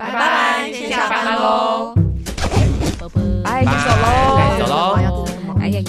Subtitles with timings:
[0.00, 1.94] 拜拜，先下班喽，
[3.44, 5.26] 拜，先走喽，走喽？
[5.60, 5.84] 哎呀呀！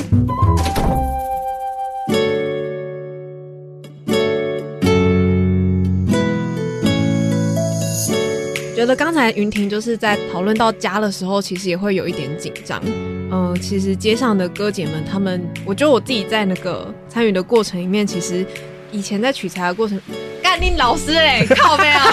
[8.76, 12.82] 觉得刚才云婷就是在讨论到家的时候，其实也会有一点紧张。
[12.84, 18.46] 嗯、呃，其实街上的哥姐们，他们，我觉得我自己在那个参与的过程里面，其实
[18.92, 19.98] 以前在取材的过程，
[20.44, 22.04] 干你老师嘞，靠背啊！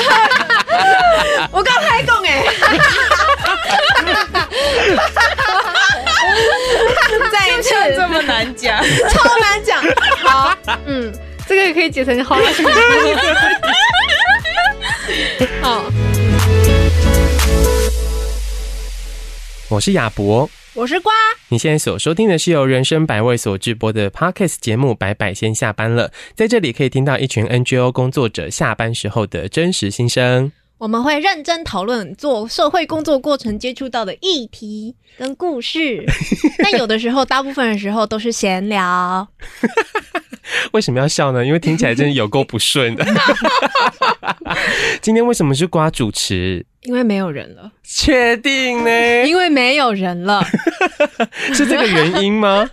[1.50, 2.44] 我刚开讲哎，
[7.32, 9.82] 再一次这么难讲，超难讲。
[10.18, 10.56] 好，
[10.86, 11.12] 嗯，
[11.46, 12.36] 这个也可以解成好。
[15.62, 15.84] 好，
[19.68, 21.12] 我是亚博，我是瓜。
[21.48, 30.52] 你现在所收听的是由人生百味所制播的 Podcast 节目《百百先下班了》，在这里可以听到一群 NGO 工作者下班时候的真实心声。
[30.78, 36.04] 我们会认真讨论做社会工作过程接触到的议题跟故事，
[36.62, 39.26] 但有的时候，大部分的时候都是闲聊。
[40.72, 41.44] 为什么要笑呢？
[41.44, 43.04] 因为听起来真的有够不顺的。
[45.02, 46.64] 今天为什么是瓜主持？
[46.82, 47.72] 因为没有人了。
[47.82, 49.26] 确定呢？
[49.26, 50.44] 因为没有人了。
[51.52, 52.70] 是这个原因吗？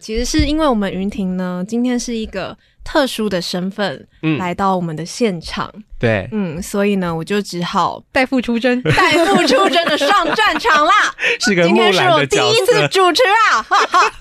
[0.00, 2.58] 其实是因为我们云婷呢，今天是一个。
[2.86, 10.92] 特殊的身份，嗯，来到我们的现场，对，嗯，所以呢，我就只好 代父出征，代父出征的上战场啦。
[11.40, 11.64] 是个。
[11.64, 14.12] 今天是我第一次主持啊，哈哈。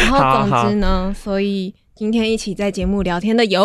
[0.00, 3.62] 然后总之呢，好好所以今天一起在节目聊天的有，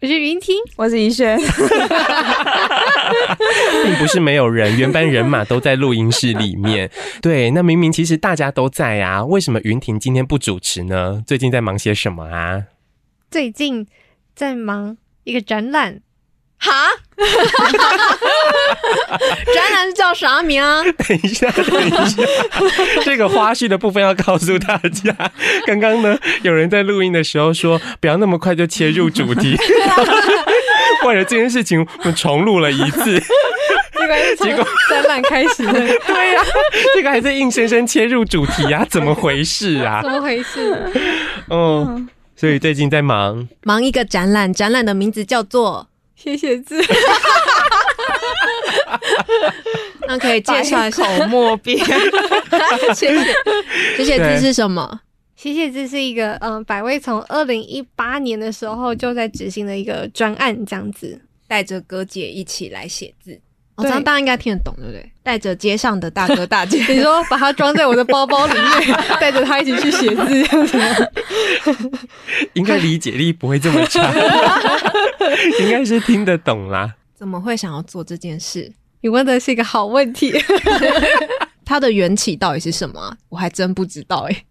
[0.00, 1.38] 我是云婷，我是怡萱，
[3.84, 6.90] 并不是没有人，原班人马都在录音室里面。
[7.22, 11.22] 对，那明明其实大家都在啊，为什么云婷今天不主持呢？
[11.24, 12.64] 最近在忙些什么啊？
[13.30, 13.86] 最近。
[14.32, 16.00] 在忙一个展览，
[16.58, 16.72] 哈，
[19.54, 20.82] 展览是叫啥名啊？
[20.82, 22.22] 等一下，等一下，
[23.04, 25.14] 这个花絮的部分要告诉大家。
[25.66, 29.54] 刚刚呢，有人在录音的时候说，不要那么快就切入主题。
[31.04, 33.22] 为了这件事情，我们重录了一次。
[34.38, 36.46] 结果展览开始了，对呀、啊，
[36.94, 38.86] 这个还是硬生生切入主题啊？
[38.88, 40.00] 怎么回事啊？
[40.02, 40.90] 怎么回事？
[41.50, 42.08] 嗯。
[42.40, 45.86] 嗯所以最近在忙忙一个展览，展览的名字叫做
[46.16, 46.82] 写写字。
[50.08, 51.78] 那可以介绍一下口莫辩。
[52.94, 53.24] 写写
[53.98, 55.00] 写写字是什么？
[55.36, 63.38] 写写字是一个嗯，百威从二零一八年的时候就在执行的一个专案，这样子带着哥姐一起来写字。
[63.80, 65.10] 我这样大家应该听得懂，对不对？
[65.22, 70.46] 带着街上的大哥 大姐，你说把它装在我的包包里面， 带着他一起去写字，
[72.54, 74.12] 应该理解力不会这么差，
[75.60, 76.94] 应该是听得懂啦。
[77.14, 78.72] 怎么会想要做这件事？
[79.02, 80.32] 你问的是一个好问题。
[81.64, 83.16] 它的缘起到底是什么？
[83.28, 84.44] 我还真不知道哎。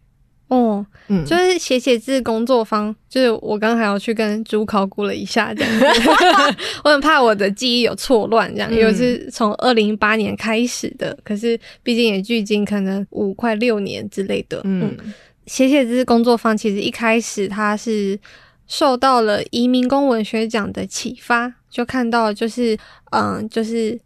[0.49, 5.79] 哦，嗯，就是写写字工作坊，就是我刚还要去跟猪考古了一下，这样。
[5.79, 5.85] 子，
[6.83, 14.97] 我很怕我的记忆有错乱，这样，因为是从二零一八年开始的，可是毕竟也距今可能五快六年之类的，嗯，
[15.45, 18.19] 写写字工作坊其实一开始它是
[18.67, 22.77] 受到了移民工文学奖的启发，就看到就是，
[23.11, 23.99] 嗯，就是。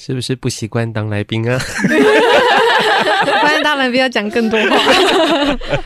[0.00, 1.58] 是不是不习惯当来宾啊？
[3.42, 4.76] 欢迎当来宾要讲更多话。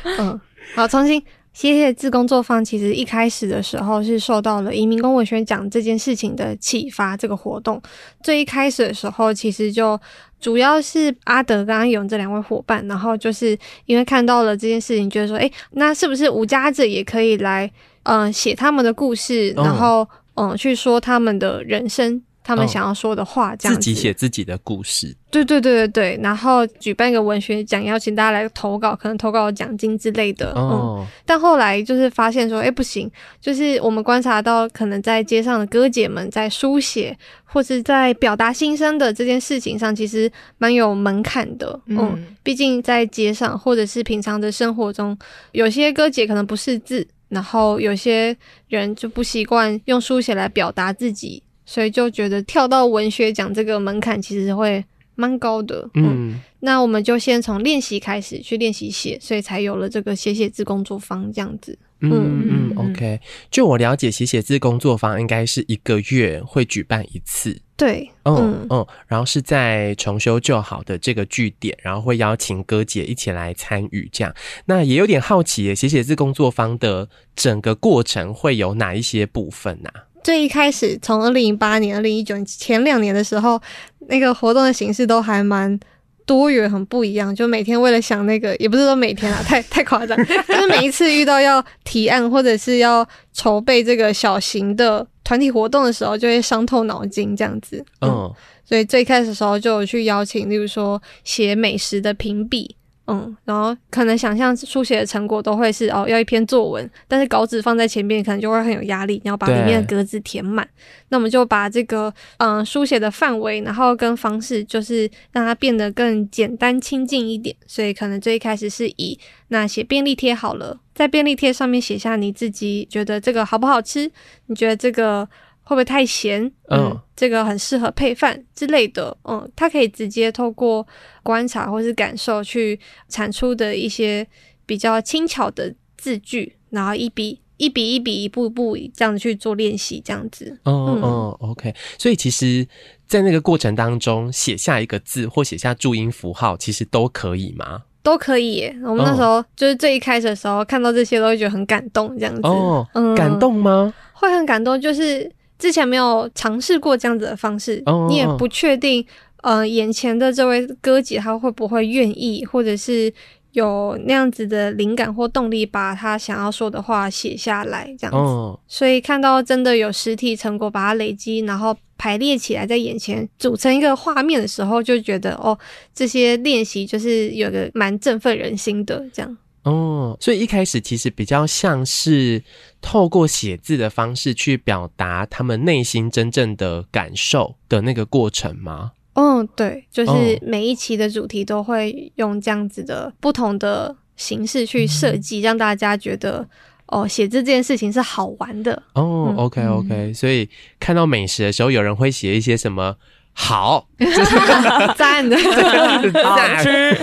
[0.18, 0.40] 嗯，
[0.74, 1.22] 好，重新
[1.52, 2.64] 谢谢自工作坊。
[2.64, 7.16] 其实一开始的时候是受到了移民工文学奖这件事情的启发。
[7.16, 7.80] 这个活动
[8.22, 10.00] 最一开始的时候，其实就
[10.40, 17.70] 主要是阿德跟阿勇这两位伙伴，然后就是因为看到了这件事情，觉得说，哎，那是不是无家者也可以来，
[18.04, 22.22] 嗯、呃，写他们的故事，然后，嗯、呃，去说他们的人生。
[22.44, 30.52] 他们想要说的话，这样子、哦、自己写自己的故事，对对对对对，然后举办一个文学奖，邀请大家来投稿，可能投稿奖金之类的。
[30.52, 33.10] 哦、嗯，但后来就是发现说，哎，不行，
[33.40, 41.78] 就是我们观察到，可能在街上的哥姐们在书写或是在表达心声的这件事情上，其实蛮有门槛的。
[41.86, 45.16] 嗯，嗯，毕竟在街上或者是平常的生活中，
[45.52, 48.36] 有些哥姐可能不识字，然后有些
[48.68, 51.40] 人就不习惯用书写来表达自己。
[51.72, 54.84] 所以就觉得跳到文学奖这个门槛其实会
[55.14, 56.04] 蛮高的，嗯，
[56.34, 63.18] 嗯，那我们就先从练习开始去练习写，所以才有了这个写写字工作坊这样子，嗯嗯，嗯，OK。
[63.50, 74.34] 就我了解，写写字工作坊应该是一个月会举办一次，对，嗯嗯，嗯，然后是在重修旧好的这个据点，然后会邀请哥姐一起来参与，这样。
[74.66, 80.11] 那也有点好奇，写写字工作坊的整个过程会有哪一些部分呢、啊？
[80.22, 83.60] 最一开始从二零一八年、二零一九年前两年的时候，
[84.08, 85.78] 那个活动的形式都还蛮
[86.24, 87.34] 多元，很不一样。
[87.34, 97.84] 就每天为了想那个，也不是说每天啊， 太太夸张，就是每一次遇到要提案或者是要筹备这个小型的团体活动的时候，就会伤透脑筋这样子。
[98.00, 98.10] 嗯。
[98.10, 98.34] 嗯
[98.64, 102.74] 所以最开始的时候就有去邀请，例如说写美食的评比，
[103.12, 110.66] 嗯，然后可能想象书写的成果都会是哦，要一篇作文，但是稿纸放在前面，可能就会很有压力，你要把里面的格子填满。
[111.10, 117.54] 那我们就把这个嗯书写的范围，然后跟方式，就是让它变得更简单亲近一点。
[117.66, 119.18] 所以可能最一开始是以
[119.48, 124.10] 那写便利贴好了，在便利贴上面写下你自己觉得这个好不好吃，
[124.46, 125.28] 你觉得这个。
[125.64, 126.42] 会不会太咸？
[126.68, 129.16] 嗯，嗯，这个很适合配饭之类的。
[129.24, 130.86] 嗯，它可以直接透过
[131.22, 132.78] 观察或是感受去
[133.08, 134.26] 产出的一些
[134.66, 140.58] 比较轻巧的字句，然后一笔一笔一笔一步一步这样子去做练习，这样子。
[140.64, 141.72] 哦哦，OK。
[141.96, 142.66] 所以其实，
[143.06, 147.82] 在那个过程当中，写下一个字或写下注音符号，其实都可以吗？
[148.02, 148.76] 都可以耶。
[148.82, 152.40] 我们那时候就是最一开始的时候，看到这些都会觉得很感动，这样子。
[152.42, 153.94] 哦，嗯，感动吗？
[154.12, 155.30] 会很感动，就是。
[155.62, 159.06] 之前没有尝试过这样子的方式，oh, 你也不确定，
[159.42, 163.14] 呃，眼前的这位哥姐她会不会愿意，或者是
[163.52, 168.18] 有那样子的灵感或动力，把她想要说的话写下来，这样子。
[168.18, 168.58] Oh.
[168.66, 175.56] 所以看到真的有实体成果，把它累积，然后排列起来在眼前，组成一个画面的时候，就觉得哦，
[175.94, 179.38] 这些练习就是有个蛮振奋人心的这样。
[179.64, 182.42] 哦，所以一开始其实比较像是
[182.80, 188.92] 透过写字的方式去表达他们内心真正的感受的那个过程吗？
[189.14, 196.48] 嗯，对，就是每一期的主题都会用这样子的不同的形式去设计，嗯、让大家觉得
[196.86, 198.82] 哦，写字这件事情是好玩的。
[198.94, 200.48] 哦、嗯、，OK OK，嗯，所以
[200.80, 202.96] 看到美食的时候，有人会写一些什么？
[203.34, 203.88] 好，
[204.96, 205.36] 赞的，
[206.22, 206.96] 好 吃，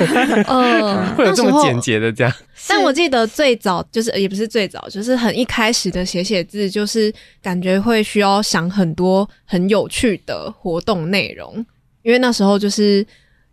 [0.48, 2.34] 嗯，会有这么简洁的这样。
[2.68, 7.12] 但我记得最早就是也不是最早，就是很一开始的写写字，就是
[7.42, 11.66] 感觉会需要想很多很有趣的活动内容，
[12.04, 13.06] 因为那时候就是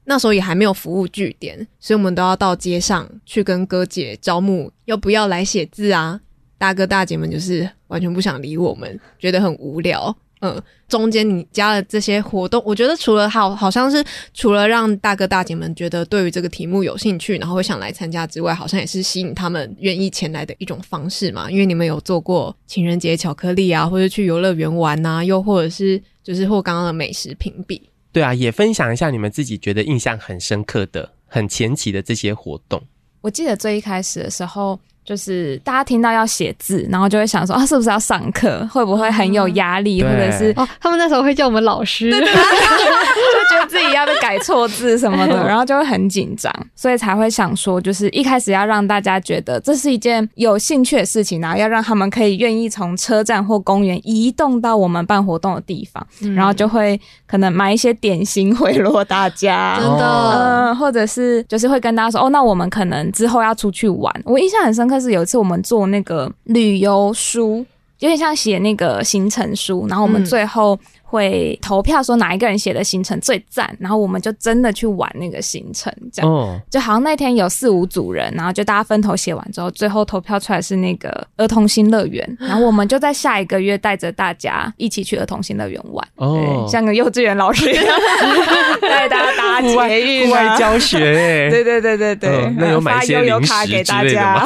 [0.04, 6.20] 那时候也还没有服务据点，所以我们都要到街上去跟哥姐招募，要不要来写字啊？
[6.58, 10.14] 大哥大姐们就是完全不想理我们，觉得很无聊。
[10.46, 21.50] 嗯，中间你加了这些活动，我觉得除了好，好像是除了让大哥大姐们觉得对于这个题目有兴趣，然后会想来参加之外，好像也是吸引他们愿意前来的一种方式嘛。
[21.50, 27.90] 因为你们有做过情人节巧克力啊，或者去游乐园玩啊，又或者是就是或刚刚的美食评比。
[28.12, 32.82] 对啊，也分享一下你们自己觉得印象很深刻的、很前期的这些活动。
[33.22, 34.78] 我记得最一开始的时候。
[35.06, 38.68] 就是大家听到要写字，然后就会想说啊，是不是要上课？
[38.72, 40.02] 会不会很有压力？
[40.02, 43.35] 或者是哦，他们那时候会叫我们老师，对对对就觉得
[43.66, 64.12] 自己要被改错字什么的， 然后就会很紧张，所以才会想说，就是一开始要让大家觉得这是一件有兴趣的事情，然后要让他们可以愿意从车站或公园移动到我们办活动的地方，嗯、然后就会可能买一些点心贿赂大家，真的，嗯、呃，或者是就是会跟大家说，哦，那我们可能之后要出去玩。
[64.24, 64.96] 我印象很深刻。
[64.96, 67.58] 是有一次我们做那个旅游书，
[67.98, 70.78] 有点像写那个行程书，然后我们最后。
[71.08, 87.84] 会投票说哪一个人写的行程最赞，然后我们就真的去玩那个行程，这样、哦、就好像那天有四五组人，然后就大家分头写完之后，最后投票出来是那个儿童新乐园，然后我们就在下一个月带着大家一起去儿童新乐园玩，哦，像个幼稚园老师一样。
[88.82, 90.98] 带大家搭捷运、 户外教学，
[91.50, 94.44] 对对对对对，哦、那有买一些零食给大家。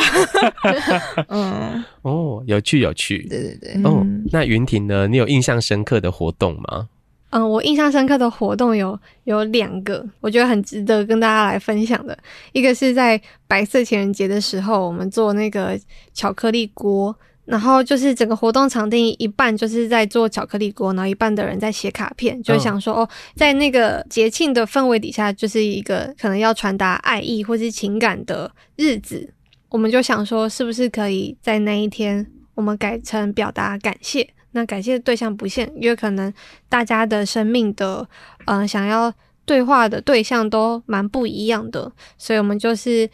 [1.29, 5.07] 嗯，哦，有趣有趣，对对对，哦，那云婷呢？
[5.07, 6.89] 你有印象深刻的活动吗？
[7.31, 12.19] 嗯，我印象深刻的活动有有两个，我觉得很值得跟大家来分享的。
[12.51, 15.79] 一个是在白色情人节的时候，我们做那个
[16.13, 17.15] 巧克力锅，
[17.45, 29.33] 然后就是整个活动场地一半就是在做巧克力锅，然后一半的人在写卡片，就想说哦，在那个节庆的氛围底下，就是一个可能要传达爱意或是情感的日子，
[29.71, 34.29] 我们就想说，是不是可以在那一天，我们改成表达感谢。
[34.53, 36.33] 那感谢对象不限，因为可能
[36.69, 38.05] 大家的生命的，
[38.47, 39.13] 嗯、想要
[39.45, 43.09] 对话的对象都蛮不一样的，所以我们就是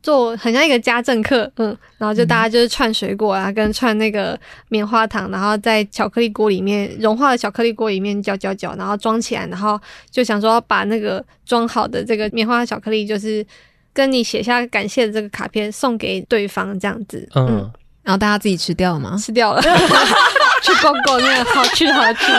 [0.00, 9.76] 做很像一个家政课，嗯，然后就大家就是串水果啊，跟串那个棉花糖，然后在巧克力锅里面融化的巧克力锅里面搅搅搅，然后装起来，然后
[10.08, 13.44] 就想说把那个装好的这个棉花巧克力，就是
[13.96, 17.72] 跟你写下感谢的这个卡片送给对方这样子，嗯，嗯，
[18.02, 19.16] 然后大家自己吃掉了吗？
[19.18, 19.62] 吃掉了。
[20.62, 22.32] 去逛逛那个好吃好吃，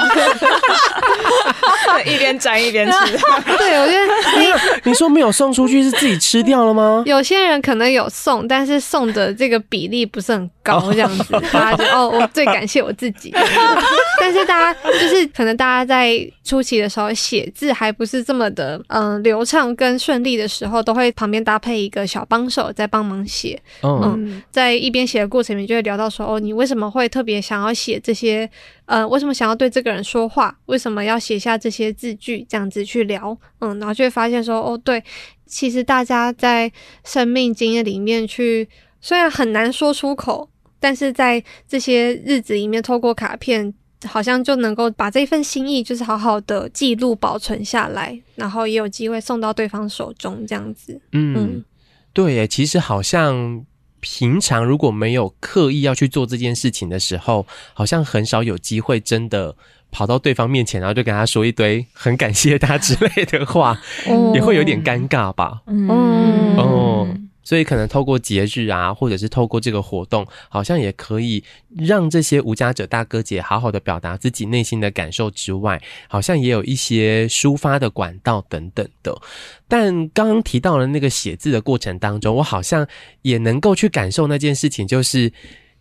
[2.05, 3.17] 一边沾一边吃。
[3.57, 4.05] 对，我觉得
[4.39, 4.47] 你
[4.83, 7.03] 你说没有送出去是自己吃掉了吗？
[7.05, 13.33] 有些人可能有送，但是送的这个比例不是很高，这样子， 大家就哦，我最感谢我自己。
[14.19, 23.59] 但是大家就是可能大家在初期的时候写字还不是这么的嗯、呃、流畅跟顺利的时候，都会旁边搭配一个小帮手在帮忙写。
[23.83, 28.49] 嗯，嗯，在一边写的过程里面就会聊到说哦，你为什么会特别想要写这些？
[28.85, 30.57] 呃，为什么想要对这个人说话？
[30.67, 32.45] 为什么要写下这些字句？
[32.47, 35.03] 这样子去聊，嗯，然后就会发现说哦，对，
[35.45, 36.71] 其实大家在
[37.03, 38.69] 生命经验里面去，
[39.01, 40.49] 虽然很难说出口，
[40.79, 43.73] 但是在这些日子里面，透过卡片。
[44.05, 51.01] 好像就能够把这份心意，就是好好的记录保存下来，然后也有机会送到对方手中，这样子。
[51.13, 51.65] 嗯，嗯
[52.13, 53.65] 对耶，其实好像
[54.09, 59.53] 平常如果没有刻意要去做这件事情的时候，好像很少有机会真的
[59.91, 65.61] 跑到对方面前，然后就跟他说一堆很感谢他之类的话，哦、 也会有点尴尬吧。
[65.67, 67.07] 嗯哦。
[67.47, 71.41] 所以可能透过节日啊，或者是透过这个活动，好像也可以
[71.77, 79.17] 让这些无家者大哥姐好好的表达自己内心的感受之外，好像也有一些抒发的管道等等的。
[79.65, 82.85] 但刚刚提到了那个写字的过程当中，我好像
[83.21, 85.31] 也能够去感受那件事情，就是。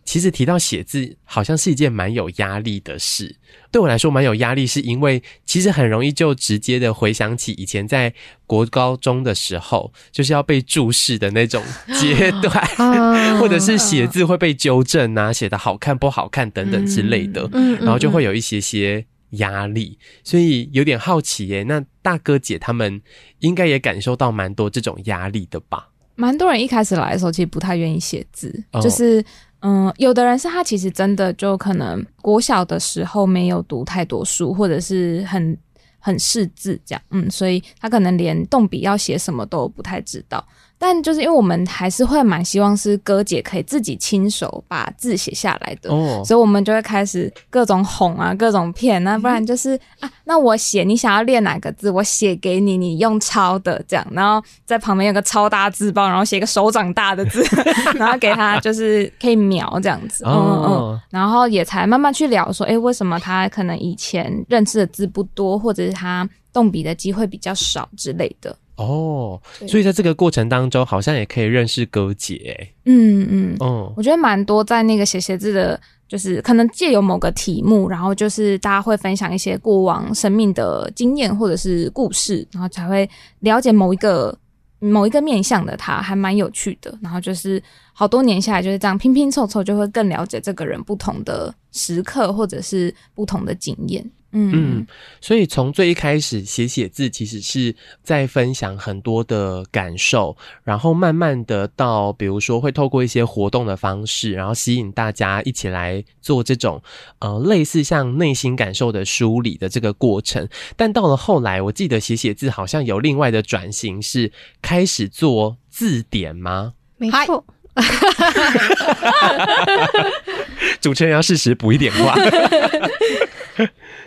[0.07, 3.35] 其实提到写字，好像是一件蛮有压力的事。
[3.69, 8.13] 对我来说，蛮有压力，是因为其实很容易就直接的回想起以前在
[8.45, 11.61] 国高中的时候，就是要被注视的那种
[11.99, 12.65] 阶段，
[13.37, 17.49] 或者是写字会被纠正啊，写的好看不好看等等之类的，
[17.81, 19.99] 然后就会有一些些压力。
[20.23, 23.01] 所以有点好奇耶，那大哥姐他们
[23.39, 25.89] 应该也感受到蛮多这种压力的吧？
[26.15, 29.21] 蛮多人一开始来的时候，其实不太愿意写字，就是。
[29.61, 35.57] 嗯，有的人是他其实真的就可能国小的时候没有读太多书，或者是很
[35.99, 40.45] 很识字这样，嗯，所以他可能连动笔要写什么都不太知道。
[40.79, 46.23] 但就是因为我们还是会蛮希望是哥姐可以自己亲手把字写下来的，oh.
[46.25, 57.43] 所以我们就会开始各种哄啊，各种骗，那不然就是啊，那我写你想要练哪个字，我写给你，你用抄的这样，然后在旁边有个超大字报，然后写个手掌大的字，
[57.97, 60.91] 然后给他就是可以描这样子，嗯、oh.
[60.93, 68.55] 嗯，然后也才慢慢去聊说，诶，为什么他可能以前认识的字不多，或者是他动笔的机会比较少之类的。
[68.77, 72.69] 哦，所以在这个过程当中，好像也可以认识哥姐。
[72.85, 84.37] 嗯嗯哦，我觉得蛮多在那个写写字的，就是可能借由某个题目，然后就是大家会分享一些过往生命的经验或者是故事，然后才会了解某一个
[84.79, 86.97] 某一个面向的他，还蛮有趣的。
[87.01, 87.61] 然后就是
[87.99, 94.07] 好多年下来就是这样拼拼凑凑，就会更了解这个人不同的时刻或者是不同的经验。
[94.33, 94.85] 嗯，
[95.19, 106.79] 所以从最一开始写写字，其实是在分享很多的感受，然后慢慢的到，比如说会透过一些活动的方式，然后吸引大家一起来做这种
[107.17, 110.47] 呃类似像内心感受的梳理的这个过程。
[110.75, 116.73] 但到了后来，我记得写写字好像有另外的转型，是开始做字典吗？
[116.99, 117.45] 没错，
[120.81, 122.15] 主持人要适时补一点话。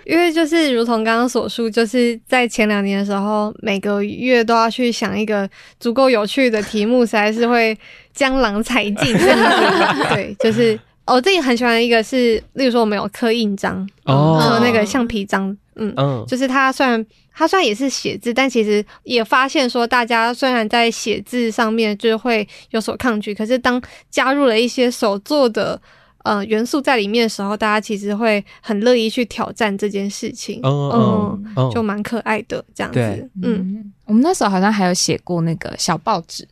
[0.06, 5.48] 因为就是如同刚刚所述，就是在前两年的时候，每个月都要去想一个
[5.78, 7.78] 足够有趣的题目，实在是会
[8.12, 9.16] 江郎才尽。
[10.10, 25.80] 对，就是我自己很喜欢的一个是，例如说我们有刻印章哦，和那个橡皮章，嗯嗯，就是他虽然他虽然也是写字，但其实也发现说，大家虽然在写字上面就是会有所抗拒，可是当加入了一些手作的。
[26.22, 33.30] 呃，元素在里面的时候，大家其实会很乐意去挑战这件事情，嗯就蛮可爱的这样子。
[33.42, 36.46] 嗯，我们那时候好像还有写过那个小报纸。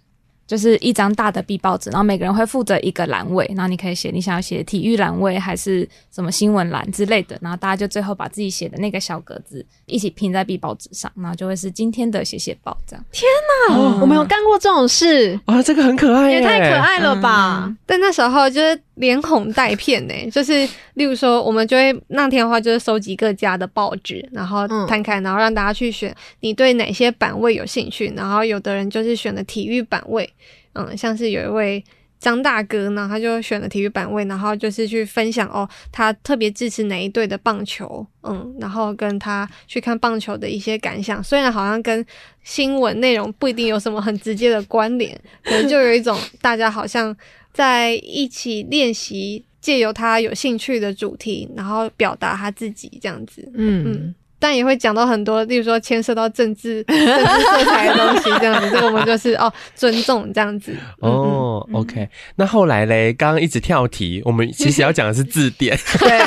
[0.48, 13.04] 就是一张大的 B 报纸，然后每个人会负责一个栏位，然后你可以写你想要写体育栏位还是什么新闻栏之类的，然后大家就最后把自己写的那个小格子一起拼在 B 报纸上，然后就会是今天的写写报这样。
[13.12, 13.28] 天
[13.68, 15.62] 哪，哦、我没有干过这种事啊！
[15.62, 17.64] 这个很可爱，也太可爱了吧！
[17.66, 30.28] 嗯、但那时候就是连哄带骗呢，就是例如说我们就会那天的话就是收集各家的报纸，然后摊开，然后让大家去选你对哪些版位有兴趣，然后有的人就是选了体育版位。
[30.74, 31.82] 嗯，像是有一位
[32.20, 41.22] 张大哥呢，他就选了体育版位，然后就是去分享哦，他特别支持哪一队的棒球，嗯，然后跟他去看棒球的一些感想。
[41.22, 42.04] 虽然好像跟
[42.42, 47.16] 新闻内容不一定有什么很直接的关联，可能就有一种大家好像
[47.58, 53.42] 在一起练习借由他有兴趣的主题，然后表达他自己这样子。
[53.56, 54.14] 嗯嗯。
[54.38, 60.72] 但也会讲到很多，例如说牵涉到政治、 政治色彩的东西，这样子，这个我们就是哦尊重这样子。
[61.00, 62.08] 哦、嗯嗯、，OK。
[62.36, 65.76] 那后来嘞，刚刚一直跳题，我们其实要讲的是字典。
[65.98, 66.20] 对，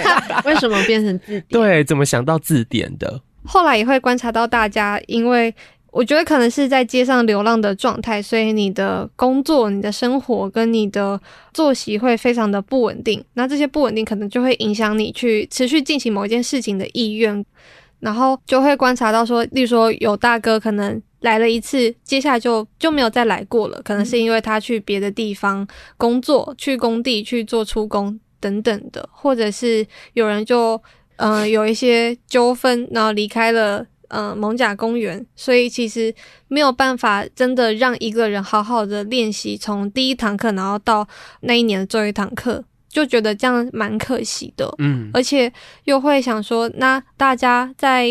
[0.43, 1.45] 为什么变成字典？
[1.47, 3.21] 对，怎么想到字典的？
[3.45, 5.55] 后来也会观察到大家，因为
[5.91, 11.19] 我觉得可能是在街上流浪的状态，所以你的工作、你的生活跟你的
[11.53, 13.23] 作息会非常的不稳定。
[13.33, 17.45] 那这些不稳定可能就会影响你去持续进行某一件事情的意愿。
[17.99, 25.67] 然后就会观察到说，例如说有大哥可能来了一次，接下来就就没有再来过了，可能是因为他去别的地方
[25.97, 30.81] 工作，去工地去做出工等等的，或者是有人就
[31.17, 36.13] 嗯、有一些纠纷，然后离开了、呃、蒙甲公园，所以其实
[36.47, 41.07] 没有办法真的让一个人好好的练习从第一堂课，然后到
[41.41, 42.63] 那一年的最后一堂课。
[42.93, 45.49] 就觉得这样蛮可惜的，嗯，而且
[45.85, 48.05] 又会想说，那大家在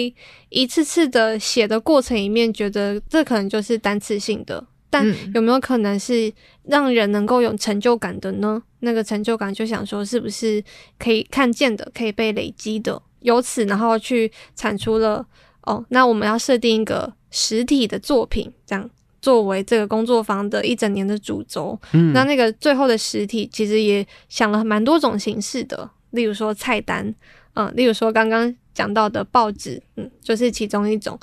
[0.49, 8.63] 一次次的写的过程里面，觉得这可能就是单次性的，但有没有可能是让人能够有成就感的呢？
[8.79, 10.65] 那个成就感就想说，是不是
[10.99, 15.23] 可以看见的，可以被累积的，由此然后去产出了
[15.63, 18.89] 哦，那我们要设定一个实体的作品，这样。
[19.23, 27.15] 作为这个工作坊的一整年的主轴，嗯，那那个最后的实体其实也想了蛮多种形式的，例如说菜单，
[27.53, 31.21] 嗯，例如说刚刚讲到的报纸，嗯，就是其中一种。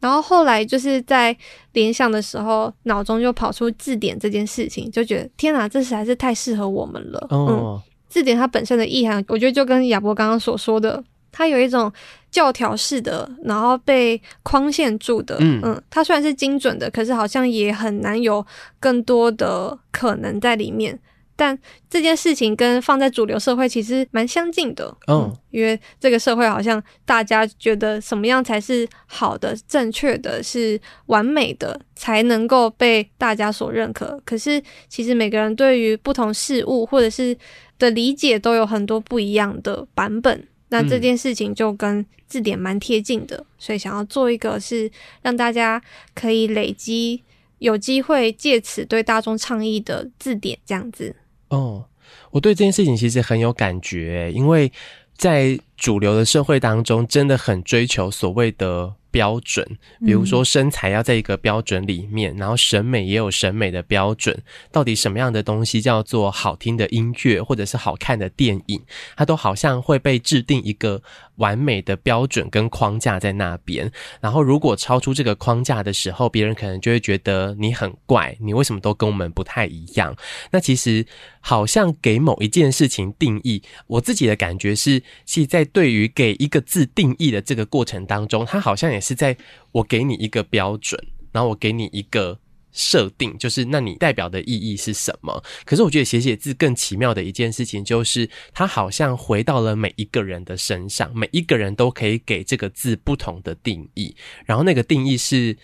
[0.00, 1.34] 然后后来就是在
[1.72, 7.26] 联想的时候，脑中就跑出字典这件事情，就觉得天哪，这实在是太适合我们了。
[7.30, 11.02] 哦，嗯，字典它本身的意涵，我觉得就跟亚伯刚刚所说的。
[11.32, 11.92] 它有一种
[12.30, 18.44] 教条式的，然后被框限住的，嗯嗯，它虽然是精准的，可是好像也很难有
[18.78, 20.98] 更多的可能在里面。
[21.36, 21.58] 但
[21.88, 34.20] 这件事情跟放在主流社会其实蛮相近的，嗯，嗯，因为这个社会好像大家觉得什么样才是好的、正确的、是完美的，才能够被大家所认可。
[34.26, 37.34] 可是其实每个人对于不同事物或者是
[37.78, 40.46] 的理解都有很多不一样的版本。
[40.70, 44.90] 那这件事情就跟字典蛮贴近的，嗯，所以想要做一个是
[45.22, 45.80] 让大家
[46.14, 47.22] 可以累积，
[47.58, 51.14] 有机会借此对大众倡议的字典这样子。
[51.48, 51.84] 哦，
[52.30, 54.72] 我对这件事情其实很有感觉，因为
[55.16, 58.94] 在主流的社会当中，真的很追求所谓的。
[59.12, 59.66] 标准，
[60.06, 64.40] 比如说身材要在一个标准里面，嗯，然后审美也有审美的标准。
[64.70, 68.80] 到底什么样的东西叫做好听的音乐，或者是好看的电影，
[69.16, 71.02] 它都好像会被制定一个
[71.38, 73.90] 完美的标准跟框架在那边。
[74.20, 80.14] 然后如果超出这个框架的时候，别人可能就会觉得你很怪，你为什么都跟我们不太一样？
[80.52, 81.04] 那其实
[81.40, 89.00] 好像给某一件事情定义，我自己的感觉是，其实在对于给一个字定义的这个过程当中，它好像也。
[89.00, 89.34] 是在
[89.72, 91.02] 我给你一个标准，
[91.32, 92.38] 然后我给你一个
[92.70, 95.42] 设定，就是那你代表的意义是什么？
[95.64, 105.56] 可是我觉得写写字更奇妙的一件事情，就是它好像回到了每一个人的身上，每一个人都可以给这个字不同的定义，然后那个定义是。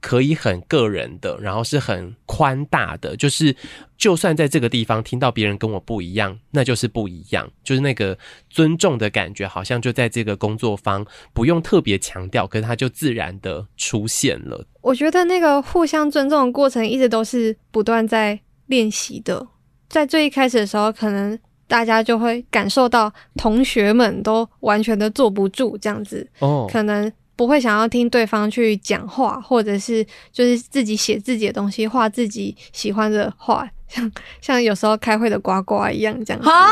[0.00, 3.54] 可以很个人的，然后是很宽大的，就是
[3.96, 8.16] 就算在这个地方听到别人跟我不一样，那就是不一样，就是那个
[8.48, 14.64] 尊重的感觉，好像就在这个工作方不用特别强调，可是它就自然的出现了。
[14.82, 19.46] 我觉得那个互相尊重的过程一直都是不断在练习的，
[19.88, 27.12] 在最一开始的时候，可能大家就会感受到同学们都完全的坐不住这样子，哦，可能。
[27.38, 36.50] 不会想要听对方去讲话，或者是就是自己写自己的东西，画自己喜欢的画，像像有时候开会的呱呱一样这样子。
[36.50, 36.66] 啊，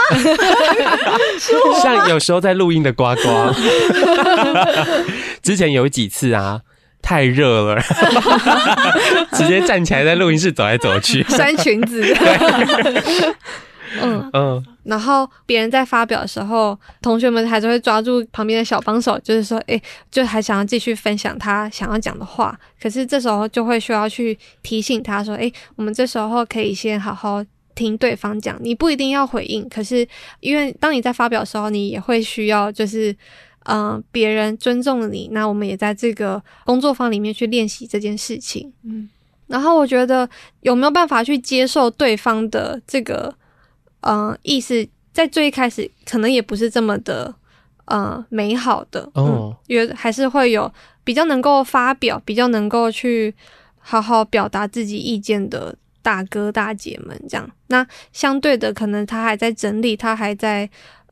[1.80, 3.54] 像有时候在录音的呱呱。
[5.40, 6.62] 之前有几次啊，
[7.00, 7.80] 太热了，
[9.34, 12.02] 直接站起来在录音室走来走去，穿裙子。
[14.02, 14.28] 嗯。
[14.32, 22.56] 嗯，然后别人在发表的时候，同学们还是会抓住旁边的小帮手，就是说，诶，就还想要继续分享他想要讲的话。
[22.80, 27.44] 可是这时候就会需要去提醒他说，诶，我们这时候可以先好好
[27.74, 29.68] 听对方讲，你不一定要回应。
[29.68, 30.06] 可是
[30.38, 33.10] 因为当你在发表的时候，你也会需要就是，
[33.64, 35.30] 嗯、呃，别人尊重你。
[35.32, 38.72] 那我们也在这个工作坊里面去练习这件事情。
[38.84, 39.08] 嗯，
[39.48, 43.34] 然后我觉得有没有办法去接受对方的这个。
[44.06, 47.34] 嗯、呃，意思在最一开始可能也不是这么的，
[47.86, 53.34] 呃，美好的哦、嗯，因为还是会有比较能够发表、比较能够去
[53.78, 57.50] 好好表达自己意见的大哥大姐们这样。
[57.66, 60.68] 那相对的，可能他还在整理，他还在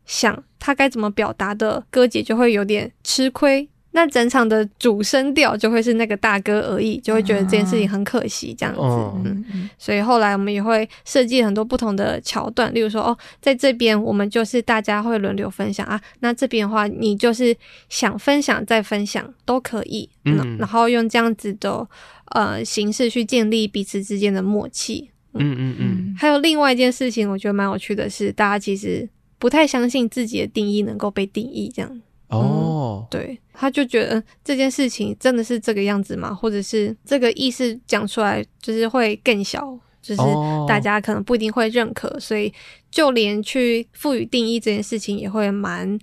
[0.07, 3.69] 想他该怎么表达的哥姐就会有点吃亏。
[3.97, 8.81] 那整场的主声调就会是那个大哥而已，就会觉得这件事情很可惜这样子。
[8.81, 17.57] 哦、嗯，所以后来我们也会设计很多不同的桥段，例如说哦，在这边我们就是大家会轮流分享啊，那这边的话你就是
[17.89, 21.89] 想分享再分享都可以，嗯，然后用这样子的
[22.33, 25.09] 呃形式去建立彼此之间的默契。
[25.35, 26.15] 嗯嗯嗯。
[26.19, 32.01] 还有另外一件事情，我觉得蛮有趣的是，大家其实不太相信自己的定义能够被定义这样。
[32.37, 36.35] 哦、嗯，对，他就觉得这件事情真的是这个样子吗？
[36.35, 40.23] 或者是这个意思讲出来就是会更小，就是
[40.69, 42.53] 大家可能不一定会认可，哦、所以
[42.91, 45.99] 就连去赋予定义这件事情也会蛮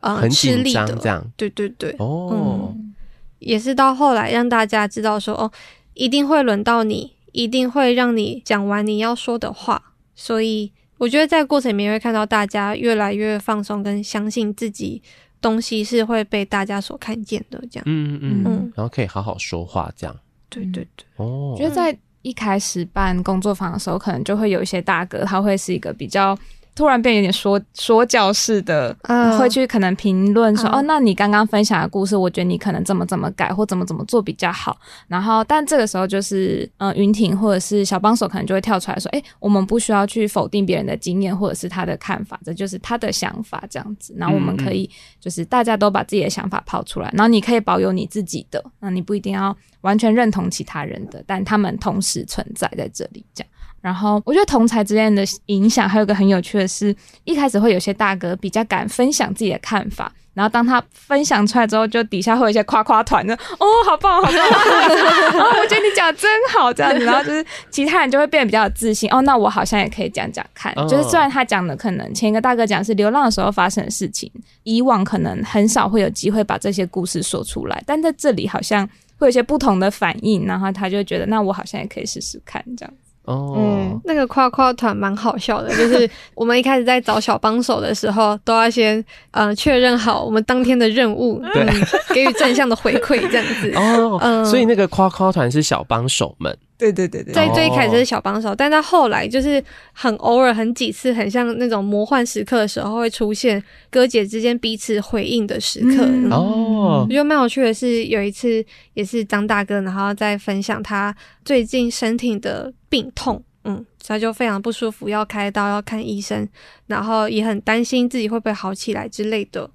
[0.00, 0.96] 呃吃力的。
[1.00, 2.94] 这样，对对对，哦、嗯，
[3.38, 5.50] 也是到后来让大家知道说，哦，
[5.94, 9.94] 一定会轮到你，一定会让你讲完你要说的话。
[10.14, 15.02] 所以我觉得在过程里面会看到大家越来越放松，跟相信自己。
[15.40, 20.16] 东西是会被大家所看见的，这样，嗯嗯嗯，然后可以好好说话，这样，
[20.48, 26.36] 对对对，哦，我觉得在一开始办工作坊的时候，可能就会有一些大哥，他会是一个比较。
[26.76, 34.76] 突然变有点说说教式的，嗯，会去可能评论说，嗯，哦，那你刚刚分享的故事，我觉得你可能怎么怎么改，或怎么怎么做比较好。
[35.08, 44.14] 然后，但这个时候就是，嗯，云婷或者是小帮手可能就会跳出来说，哎，我们不需要去否定别人的经验或者是他的看法，这就是他的想法这样子。
[44.18, 53.50] 然后我们可以就是大家都把自己的想法抛出来，然后你可以保有你自己的，那你不一定要完全认同其他人的，但他们同时存在在这里这样。
[53.86, 74.28] 然后我觉得同才之间的影响还有一个很有趣的是，一开始会有些大哥比较敢分享自己的看法，然后当他分享出来之后，就底下会有一些夸夸团的， 哦，好棒，好棒，哦，我觉得你讲真好，这样子，然后就是其他人就会变得比较有自信，哦，那我好像也可以讲讲看，就是虽然他讲的可能前一个大哥讲是流浪的时候发生的事情，
[74.64, 78.84] 以往可能很少会有机会把这些故事说出来，但在这里好像
[79.16, 82.92] 会有一些不同的反应，然后他就觉得，那我好像也可以试试看这样。
[83.26, 93.72] 哦，嗯，那个夸夸团蛮好笑的，就是 我们一开始在找小帮手的时候，都要先嗯确认好我们当天的任务，对，嗯，给予正向的回馈这样子。
[93.76, 96.56] 哦，嗯，所以那个夸夸团是小帮手们。
[96.78, 99.62] 对对对对，在最开始是小帮手，但到后来就是
[99.92, 106.04] 很偶尔、很几次，很像那种魔幻时刻的时候，会出现哥姐之间彼此回应的时刻。
[106.04, 116.46] 嗯、哦，我觉得蛮有趣的是，有一次也是张大哥，然后在分享他最近身体的病痛，嗯，他就非常不舒服，要开刀，要看医生，
[116.86, 119.70] 然后也很担心自己会不会好起来之类的。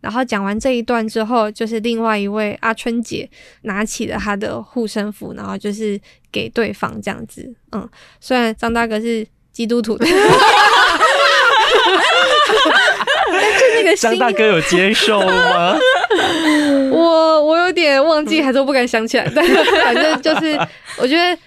[0.00, 3.28] 然后讲完这一段之后，就是另外一位阿春姐
[3.62, 6.00] 拿起了她的护身符，然后就是
[6.32, 7.52] 给对方这样子。
[7.72, 7.88] 嗯，
[8.20, 10.06] 虽然张大哥是基督徒的，
[13.32, 15.78] 但是那个张大哥有接受吗？
[16.90, 19.30] 我我有点忘记，还是我不敢想起来。
[19.34, 19.44] 但
[19.82, 20.58] 反正就是，
[20.98, 21.38] 我觉得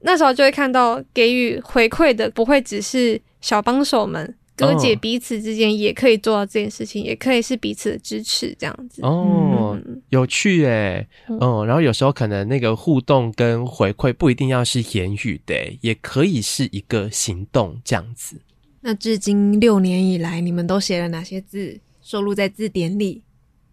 [0.00, 4.34] 那时候就会看到给予回馈的，不会只是小帮手们。
[4.56, 9.02] 哥姐彼此之间也可以做到这件事情，哦、也可以是彼此的支持，这样子。
[9.02, 18.40] 哦，嗯、有趣诶，嗯，嗯，然后有时候可能那个互动跟回馈不一定要是言语的，也可以是一个行动这样子。
[18.80, 23.22] 那至今六年以来，你们都写了哪些字收录在字典里？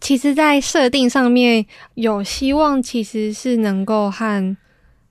[0.02, 4.58] 其实，在设定上面有希望，其实是能够和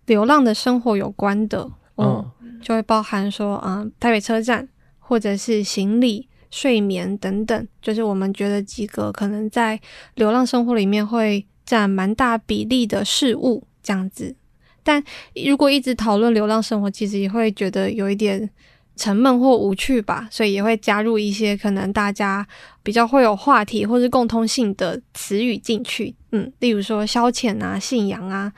[0.04, 2.60] 流浪的生活有关的，嗯，嗯。
[2.60, 4.68] 就会包含说，嗯，台北车站。
[5.12, 9.78] 或者是行李、睡眠等等，就是我们觉得几个可能在
[10.14, 14.34] 流浪生活里面会占蛮大比例的事物这样子。
[14.82, 15.04] 但
[15.44, 18.48] 如果一直讨论流浪生活，其实也会觉得有一点
[18.96, 22.46] 沉闷或无趣吧，所以也会加入一些可能大家
[22.82, 26.14] 比较会有话题或是共通性的词语进去。
[26.30, 28.50] 嗯，例如说消遣啊、信仰啊。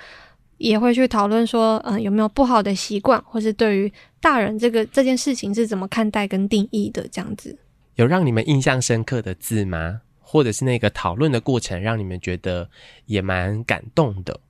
[0.56, 3.92] 也会去讨论说，嗯、有没有不好的习惯，或是对于
[4.24, 7.58] 大人这个这件事情是怎么看待跟定义的，这样子。
[7.96, 10.00] 有让你们印象深刻的字吗？
[10.18, 12.70] 或者是那个讨论的过程让你们觉得
[13.04, 14.40] 也蛮感动的？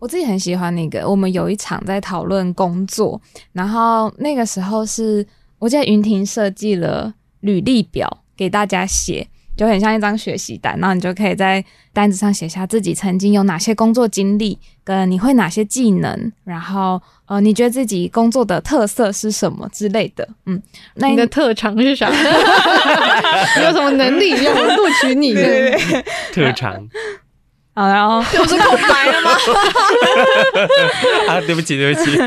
[0.00, 5.24] 我自己很喜欢那个，我们有一场在讨论工作，然后那个时候是
[5.60, 9.28] 我记得云婷设计了履历表给大家写。
[9.60, 20.26] 就很像一张学习单，然后你就可以在单子上写下自己曾经有哪些工作经历，跟你会哪些技能，然后呃，你觉得自己工作的特色是什么之类的。
[20.46, 20.62] 嗯，
[20.94, 22.08] 那你的特长是啥？
[22.08, 22.16] 你
[23.62, 25.78] 有什么能力让我们录取你的？
[26.32, 26.88] 特长。
[27.74, 29.30] 啊，然后 这不是空白了吗？
[31.36, 32.18] 啊，对不起，对不起。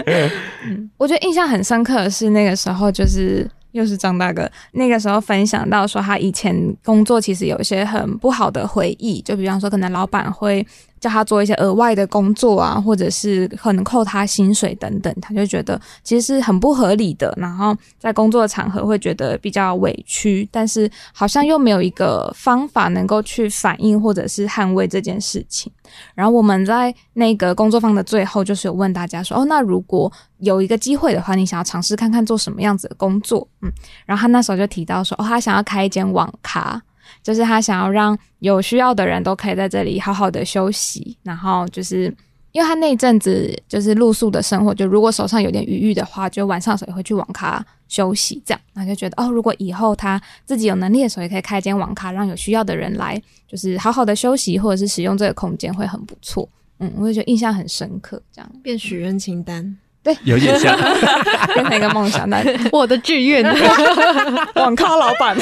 [0.65, 10.65] 嗯，我觉得印象很深刻的是那个时候，就是又是张大哥那个时候分享到说，他以前工作其实有一些很不好的回忆，就比方说，可能老板会。
[11.03, 17.33] 叫他做一些额外的工作啊，或者是可能扣他薪水等等，他就觉得其实是很不合理的。
[17.35, 25.69] 然后在工作场合会觉得比较委屈，但是好像又没有一个方法能够去反映或者是捍卫这件事情。
[26.15, 33.69] 然后我们在那个工作坊的最后，就是有问大家说：“哦，那如果有一个机会的话，你想要尝试看看做什么样子的工作？”嗯，
[34.05, 36.81] 然后他那时候就提到说：“哦，他想要开一间网咖。”
[37.21, 42.13] 就是他想要让有需要的人都可以在这里好好的休息，然后就是
[42.51, 56.47] 因为他那一阵子就是露宿的生活，就如果手上有点余裕的话，就晚上的时候也会去网咖休息，这样，然后就觉得哦，如果以后他自己有能力的时候，也可以开一间网咖，让有需要的人来，就是好好的休息或者是使用这个空间，会很不错。
[56.79, 59.77] 嗯，我也觉得印象很深刻，这样变许愿清单。
[60.03, 60.77] 对，有点像
[61.55, 63.41] 变成一个梦想，那我的志愿，
[64.55, 65.37] 网咖老板。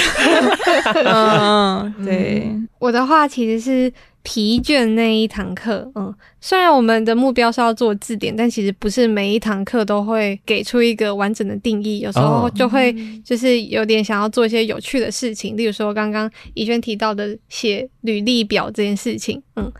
[1.03, 5.91] 嗯，对，我的话其实是疲倦那一堂课。
[5.95, 12.95] 嗯，虽然我们的目标是要做字典，但其实不是每一堂课都会给出一个完整的定义，有时候就会
[13.25, 19.41] 就是有点想要做一些有趣的事情，例如说刚刚怡萱提到的写履历表这件事情。
[19.55, 19.71] 嗯。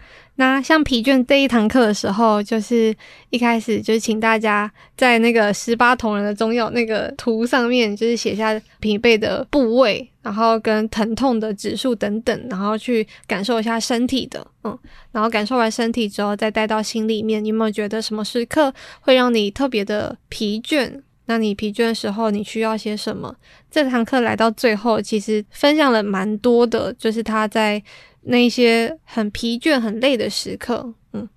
[0.42, 2.92] 那像疲倦这一堂课的时候，就是
[3.30, 14.76] 一开始就是请大家在那个十八铜人的中药那个图上面，就是写下疲惫的部位，然后跟疼痛的指数等等，然后去感受一下身体的，嗯，
[15.12, 17.44] 然后感受完身体之后，再带到心里面。
[17.44, 20.92] 你有没有觉得什么时刻会让你特别的疲倦？
[21.26, 23.36] 那你疲倦的时候，你需要些什么？
[23.70, 27.84] 这堂课来到最后，其实分享了蛮多的，就是他在。
[28.24, 31.28] 那些很疲倦、很累的时刻，嗯，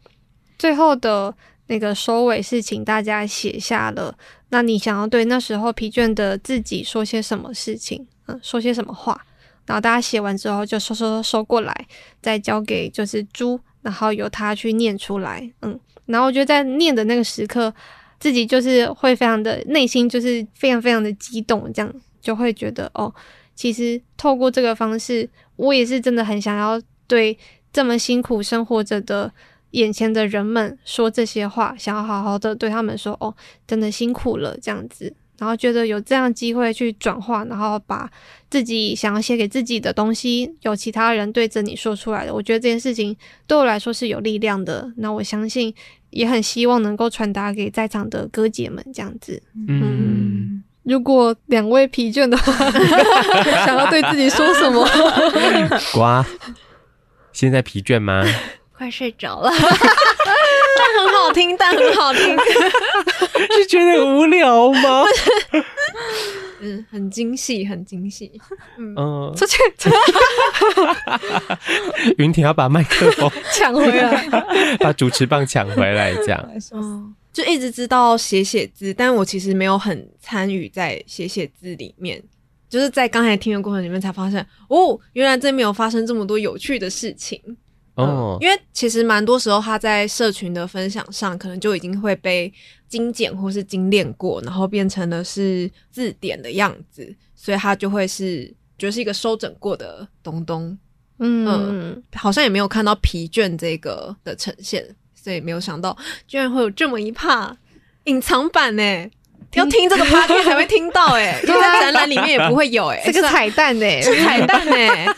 [0.58, 1.34] 最后的
[1.66, 4.14] 那个收尾是请大家写下了，
[4.50, 8.06] 那你想要对那时候疲倦的自己说些什么事情？
[8.26, 9.18] 嗯，说些什么话？
[9.66, 11.86] 然后大家写完之后就收收收过来，
[12.20, 17.72] 再交给就是猪，然后由他去念出来，嗯，然后我觉得在念的那个时刻，
[18.20, 23.12] 自己就是会非常的内心就是非常非常的激动，这样就会觉得哦。
[23.54, 27.36] 其实透过这个方式，我也是真的很想要对
[27.72, 29.32] 这么辛苦生活着的
[29.70, 33.34] 眼前的人们说这些话，想要好好的对他们说：“哦，
[33.66, 38.10] 真的辛苦了。”这样子，然后觉得有这样机会去转化，然后把
[38.48, 44.92] 自己想要写给自己的东西，有其他人对着你说出来的，我觉得这件事情对我来说是有力量的。
[44.96, 45.74] 那我相信，
[46.10, 49.40] 也很希望能够传达给在场的哥姐们，这样子。
[49.68, 50.63] 嗯。
[50.84, 52.52] 如果两位疲倦的话，
[53.66, 54.86] 想要对自己说什么？
[55.94, 56.24] 瓜，
[57.32, 58.24] 现在疲倦吗？
[58.76, 62.36] 快睡着了，但很好听，但很好听，
[63.56, 65.04] 是觉得无聊吗？
[66.60, 68.32] 嗯，很精细，很精细。
[68.76, 69.58] 嗯，出去，
[72.18, 74.26] 云婷要把麦克风抢回来，
[74.80, 76.48] 把主持棒抢回来，这样。
[76.72, 82.22] 嗯就一直知道写写字，但我其实没有很参与在写写字里面。
[82.66, 87.40] 就是在刚才听的过程里面才发现，哦，原来这没有发生这么多有趣的事情。
[87.94, 92.52] 哦、嗯，因为其实蛮多时候他在社群的分享上，可能就已经会被
[92.88, 100.76] 精简或是精炼过，然后变成了是字典的样子，所以他就会是就是一个收整过的东东。
[101.20, 104.84] 嗯，嗯，好像也没有看到疲倦这个的呈现。
[105.24, 105.96] 所以没有想到，
[106.28, 107.56] 居然会有这么一趴
[108.04, 109.06] 隐藏版呢！
[109.54, 115.06] 要听这个 podcast 才会听到哎， 就在展览里面也不会有哎，这个彩蛋呢，是彩蛋哎，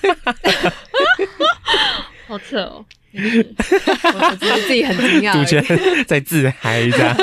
[2.29, 2.85] 好扯哦。
[3.17, 7.17] 我觉得自己很惊讶，主持人在自嗨一下，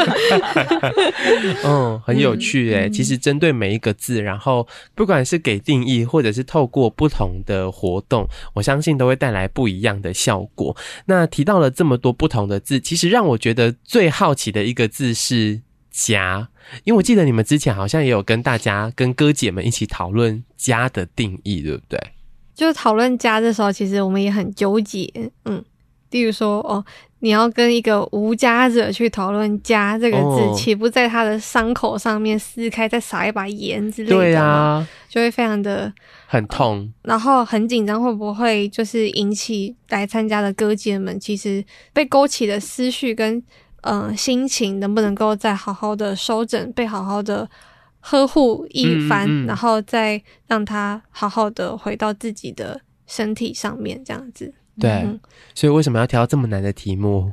[1.63, 2.89] 嗯，很有趣诶。
[2.89, 10.75] 其实针对每一个字，然后不管是给定义，或者是透过不同的活动，我相信都会带来不一样的效果。
[11.05, 16.49] 那提到了这么多不同的字，其实让我觉得最好奇的一个字是“家”，
[16.85, 21.99] 因为我记得你们之前好像也有跟大家、跟哥姐们一起讨论“家”的定义，对不对？
[22.55, 25.63] 就讨论“家”的时候，其实我们也很纠结，嗯。
[26.13, 26.85] 例如说，哦，
[27.19, 34.15] 你要跟一个无家者去讨论“家”这个字，岂、哦、不在他的伤口上面撕开，再撒一把盐之类的？
[34.15, 35.91] 对啊，就会非常的
[36.27, 43.37] 很痛，然后很紧张，会不会就是引起来参加的歌姐们，其实被勾起的思绪跟
[43.81, 47.49] 嗯、呃、心情，能不能够再好好的收整，被好好的
[48.01, 54.53] 呵护一番，嗯嗯，然后再让他好好的回到自己的身体上面，这样子。
[54.79, 55.19] 对，嗯、
[55.53, 57.31] 所以为什么要挑这么难的题目？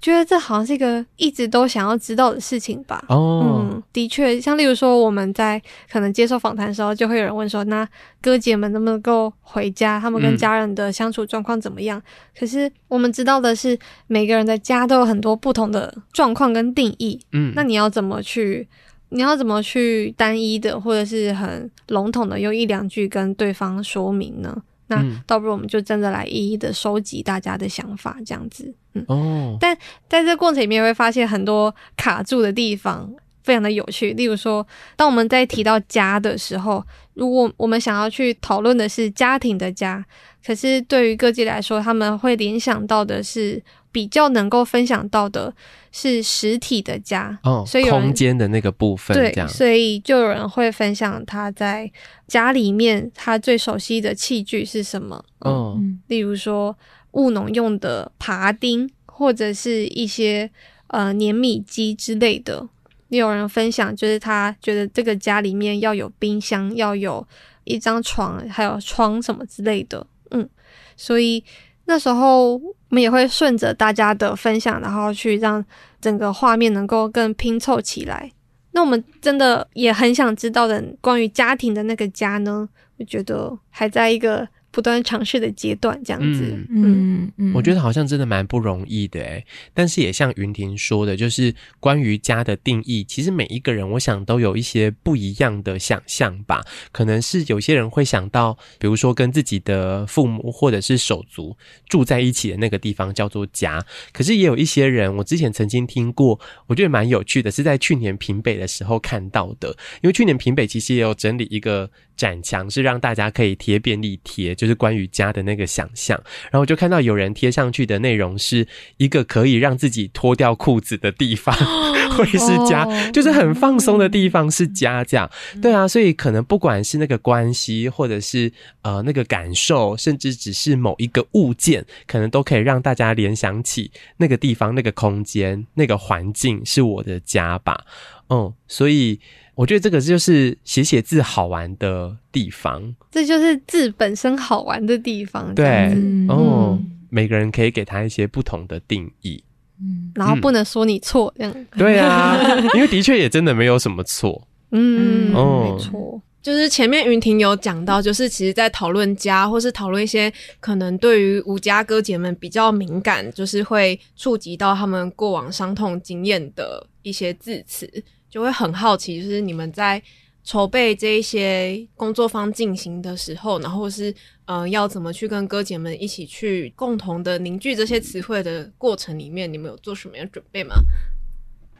[0.00, 3.04] 觉得这好像是一个一直都想要知道的事情吧。
[3.08, 7.88] 哦，嗯，的确，像例如说我们在可能接受访谈的时候，就会有人问说，那
[8.20, 10.00] 哥姐们能不能够回家？
[10.00, 12.00] 他们跟家人的相处状况怎么样？
[12.00, 12.02] 嗯、
[12.36, 13.78] 可是我们知道的是，
[14.08, 17.20] 每个人的家都有很多不同的状况跟定义。
[17.30, 18.66] 嗯，那你要怎么去？
[19.10, 24.56] 你要怎么去单一的或者是很笼统的用一两句跟对方说明呢？
[24.94, 28.74] 那倒不如我们就真的来一一的收集大家的想法，这样子。
[28.94, 29.76] 嗯哦，但
[30.08, 33.10] 在这过程里面会发现很多卡住的地方，
[33.42, 34.12] 非常的有趣。
[34.12, 40.04] 例如说，当我们在提到家的时候，如果我们想要去讨论的是家庭的家，
[40.44, 45.54] 可是对于各界来说，他们会联想到的是比较能够分享到的
[45.90, 51.90] 是实体的家哦，所以空间的那个部分，对，所以就有人会分享他在
[52.26, 56.76] 家里面他最熟悉的器具是什么哦，例如说。
[57.12, 60.50] 务农用的耙钉，或者是一些
[60.86, 62.66] 呃碾米机之类的。
[63.12, 67.24] 也有人分享，就是他觉得这个家里面要有冰箱，要有
[67.64, 70.06] 一张床，还有窗什么之类的。
[70.30, 70.48] 嗯，
[70.96, 71.44] 所以
[71.84, 75.62] 那时候我们也会顺着大家的分享，然后去让
[76.00, 78.32] 整个画面能够更拼凑起来。
[78.70, 82.66] 那我们真的也很想知道的关于家庭的那个家呢？
[82.96, 84.48] 我觉得还在一个。
[84.72, 96.62] 不断尝试的阶段，这样子，嗯嗯，嗯，我觉得好像真的蛮不容易的诶，但是也像云婷说的，就是关于家的定义，其实每一个人，我想都有一些不一样的想象吧。
[96.90, 101.56] 可能是有些人会想到，比如说跟自己的父母或者是手足
[101.86, 103.84] 住在一起的那个地方叫做家。
[104.12, 109.68] 可是也有一些人，我之前曾经听过，我觉得蛮有趣的，是在去年平北的时候看到的。
[110.00, 114.54] 因为去年平北其实也有整理一个展墙，是让大家可以贴便利贴。
[114.54, 121.54] 就是关于家的那个想象，然后我就看到有人贴上去的内容是一个可以让自己脱掉裤子的地方，
[122.16, 125.30] 会是家，就是很放松的地方是家，这样。
[125.60, 137.84] 对啊，所以可能不管是那个关系，或者是呃那个感受，甚至只是某一个物件，可能都可以让大家联想起那个地方、那个空间、那个环境是我的家吧。
[138.28, 139.20] 嗯，所以。
[139.54, 145.54] 我觉得这个就是写写字好玩的地方，这就是字本身好玩的地方。
[145.54, 145.94] 对，
[146.28, 146.78] 哦，
[147.10, 149.44] 每个人可以给他一些不同的定义，
[149.78, 151.66] 嗯，然后不能说你错，这样。
[151.76, 152.36] 对啊，
[152.74, 154.48] 因为的确也真的没有什么错。
[154.70, 167.86] 嗯，哦，没错，就是前面云婷有讲到，就是其实在讨论家，或是讨论一些可能对于无家哥姐们比较敏感，就是会触及到他们过往伤痛经验的一些字词。
[168.32, 170.02] 就会很好奇，就是你们在
[170.42, 174.10] 筹备这一些工作坊进行的时候，然后是
[174.46, 180.74] 嗯、呃，要怎么去跟哥姐们一起去共同的凝聚这些词汇的过程里面，你们有做什么样的准备吗？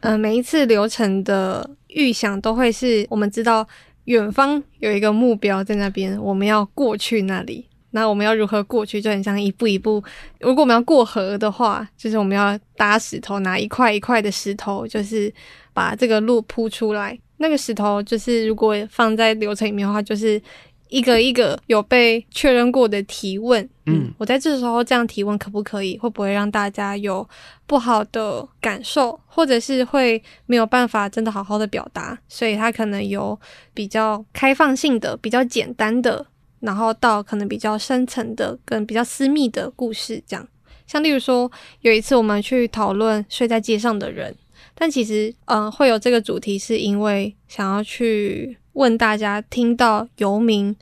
[0.01, 3.67] 呃，每一次流程的预想都会是我们知道
[4.05, 7.67] 远方有一个目标在那边，我们要过去那里。
[7.93, 9.01] 那我们要如何过去？
[9.01, 10.03] 就很像一步一步。
[10.41, 15.33] 如果我们要过河的话，就是我们要搭石头，拿一块一块的石头，就是
[15.73, 17.19] 把这个路铺出来。
[17.37, 20.41] 那个石头就是如果放在流程里面的话，就是
[20.89, 23.69] 一个一个有被确认过的提问。
[23.87, 25.99] 嗯，我在这时候这样提问可不可以？
[25.99, 27.29] 会不会让大家有
[27.67, 32.17] 不好的感受，或者是会没有办法真的好好的表达？
[32.29, 33.39] 所以它可能有
[33.75, 36.25] 比较开放性的、比较简单的。
[36.63, 40.49] 然后到可能比较深层的、跟比较私密的故事，这样，
[40.87, 44.33] 像例如说，有一次我们去讨论睡在街上的人，
[44.75, 50.75] 但其实，嗯、呃，会有这个主题，是因为想要去问大家，听到游民、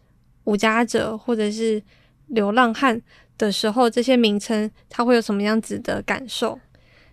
[0.44, 1.82] 无家者或者是
[2.26, 3.00] 流浪汉
[3.38, 6.60] 的时候，这些名称他会有什么样子的感受？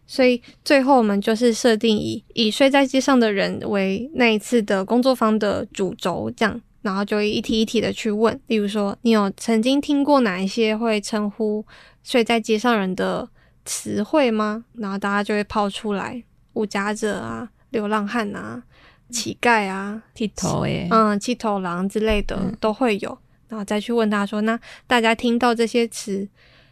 [0.05, 6.61] 所以最后我们就是设定以以睡在街上的人为那一次的工作坊的主轴，这样。
[6.81, 11.65] 然后就一题一题的去问，例如说，你有曾经听过哪一些会称呼
[12.03, 13.27] 睡在街上人的
[13.65, 14.63] 词汇吗？
[14.75, 18.63] 然后大家就会抛出来，无家者啊、流浪汉啊、
[19.09, 23.17] 乞丐啊、剃头诶，嗯，剃头狼之类的都会有。
[23.49, 26.25] 然后再去问他说，那大家听到这些词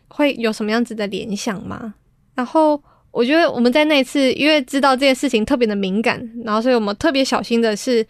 [0.08, 1.96] 会有什么样子的联想吗？
[2.36, 2.82] 然后
[3.12, 8.06] 我觉得我们在那次因为知道这件事情特别的敏感，然后所以我们特别小心的是。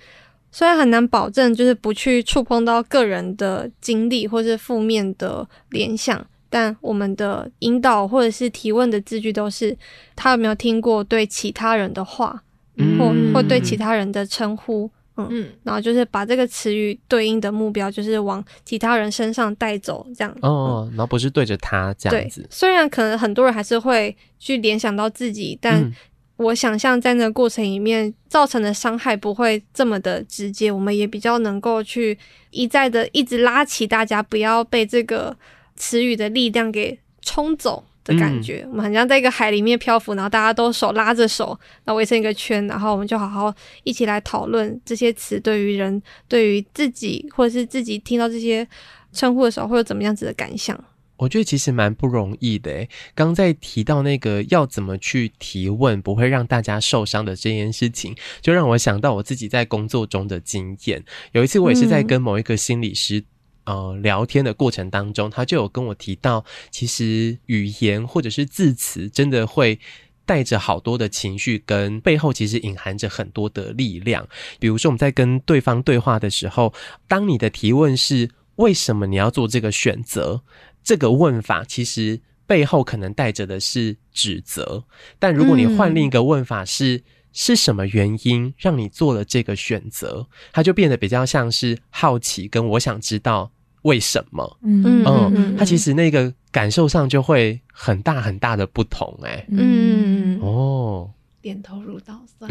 [0.55, 9.77] 虽然很难保证，就是不去触碰到个人的经历或是负面的联想，但我们的引导或者是提问的字句都是
[10.15, 12.41] 他有没有听过对其他人的话，
[12.77, 20.33] 嗯、或或对其他人的称呼，嗯嗯，然后就是把这个词语对应的目标，就是往其他人身上带走，这样。
[20.41, 22.47] 哦，然后不是对着他这样子。
[22.49, 25.91] 虽然可能很多人还是会去联想到自己，但
[26.38, 32.17] 我想象在那个过程里面造成的伤害不会这么的直接，我们也比较能够去
[32.51, 35.36] 一再的一直拉起大家，不要被这个
[35.75, 37.83] 词语的力量给冲走。
[38.05, 43.51] 的感觉，嗯、我们很像在一个海里面漂浮，然后大家都手拉着手，然后围成一个圈，然后我们就好好
[43.83, 48.67] 一起来讨论这些词对于人、对于自己，或者是自己听到这些
[49.11, 50.79] 称呼的时候，会有怎么样子的感想？
[51.18, 52.89] 我觉得其实蛮不容易的诶。
[53.13, 61.03] 刚在提到那个要怎么去提问，不会让大家受伤的这件事情，就让我想到我自己在工作中的经验。
[61.32, 63.20] 有一次，我也是在跟某一个心理师。
[63.20, 63.26] 嗯
[63.66, 69.80] 呃，聊天的过程当中，他就有跟我提到，其实语言或者是字词，真的会
[70.24, 74.30] 带着好多的情绪，跟背后其实隐含着很多的力量。
[74.59, 76.72] 比如说，我们在跟对方对话的时候，
[77.07, 80.43] 当你的提问是“为什么你要做这个选择”，
[80.86, 82.17] 这个问法其实
[82.47, 84.81] 背后可能带着的是指责。
[85.19, 87.03] 但如果你换另一个问法是，嗯
[87.38, 90.25] 是什么原因让你做了这个选择？
[90.53, 94.57] 它就变得比较像是好奇，跟我想知道为什么。
[94.63, 99.29] 嗯嗯，它其实那个感受上就会很大很大的不同，欸。
[99.31, 101.11] 哎，嗯哦，
[101.41, 102.49] 点头如捣蒜，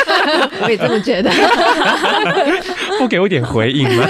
[0.64, 1.30] 我也这么觉得。
[2.98, 4.08] 不给我点回应吗？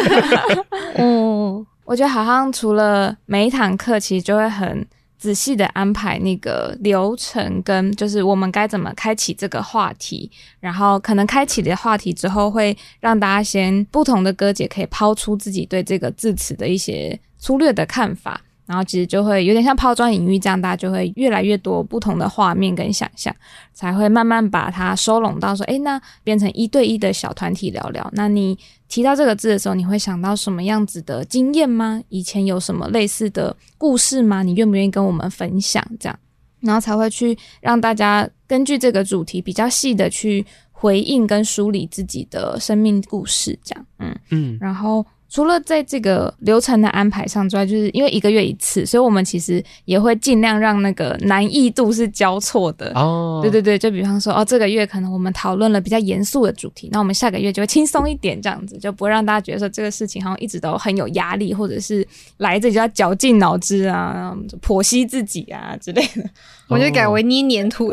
[0.95, 4.87] 嗯， 我觉得好像除了每一堂课，其实就会很。
[5.17, 10.31] 仔细的安排那个流程，跟就是我们该怎么开启这个话题，
[10.61, 18.39] 然后可能开启的话题之后，会让大家先不同的歌姐可以抛出自己对这个字词的一些粗略的看法。
[18.67, 23.35] 然后其实就会有点像抛砖引玉，这样大家就会越来越多不同的画面跟想象，
[23.75, 28.09] 才会慢慢把它收拢到说，诶，那变成一对一的小团体聊聊。
[28.15, 28.59] 那你
[28.89, 32.01] 提到这个字的时候，你会想到什么样子的经验吗？
[32.09, 34.43] 以前有什么类似的故事吗？
[34.43, 35.85] 你愿不愿意跟我们分享？
[36.01, 36.19] 这样，
[36.61, 45.05] 然后才会去让大家根据这个主题比较细的去回应跟梳理自己的生命故事，这样，嗯嗯，然后。
[45.35, 52.93] 除了在这个流程的安排上之外，就是因为一个月一次，所以我们其实也会尽量让那个难易度是交错的。
[52.95, 62.07] 哦，对对对，就比方说，哦，这个月可能我们讨论了比较严肃的主题，那我们下个月就会轻松一点，这样子就不会让大家觉得说这个事情好像一直都很有压力，或者是
[62.37, 64.33] 来这里就要绞尽脑汁啊，
[64.63, 66.23] 剖析自己啊之类的。
[66.69, 67.93] 我就改为捏黏土，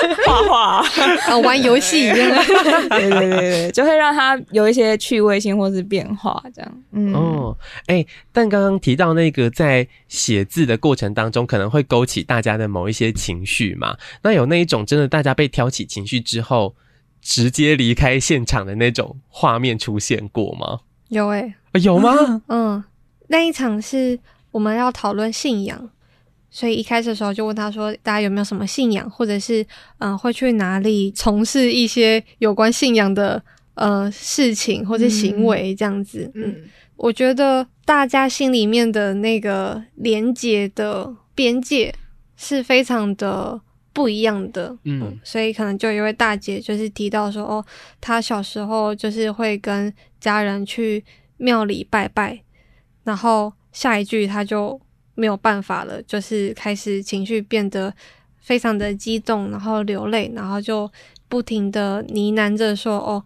[0.26, 0.78] 画画
[1.26, 2.16] 啊， 玩游戏一样。
[2.90, 6.82] 对对对对，就会让他有一些趣味性或是变化，这样。
[6.92, 13.96] 嗯哦，哎、欸，但刚刚提到那个在写字的过程当中，可能会勾起大家的某一些情绪嘛？
[14.22, 16.74] 那有那一种真的大家被挑起情绪之后，
[17.20, 20.80] 直接离开现场的那种画面出现过吗？
[21.08, 22.42] 有哎、有吗？
[22.48, 22.82] 嗯，
[23.28, 24.18] 那一场是
[24.50, 25.90] 我们要讨论信仰。
[26.54, 29.62] 所以一开始的时候就问他说：“大家有没有什么信仰，或者是
[29.98, 33.42] 嗯、呃、会去哪里从事一些有关信仰的
[33.72, 36.56] 呃事情或者行为这样子？”嗯，嗯，
[36.96, 41.94] 我觉得大家心里面的那个连接的边界
[42.36, 43.58] 是非常的
[43.94, 44.76] 不一样的。
[44.84, 47.64] 嗯，嗯，所以可能就一位大姐就是提到说：“哦，
[47.98, 49.90] 她小时候就是会跟
[50.20, 51.02] 家人去
[51.38, 52.42] 庙里拜拜，
[53.04, 54.78] 然后下一句她就。”
[55.14, 57.92] 没有办法了，就是开始情绪变得
[58.40, 60.90] 非常的激动，然后流泪，然后就
[61.28, 63.24] 不停的呢喃着说：“哦，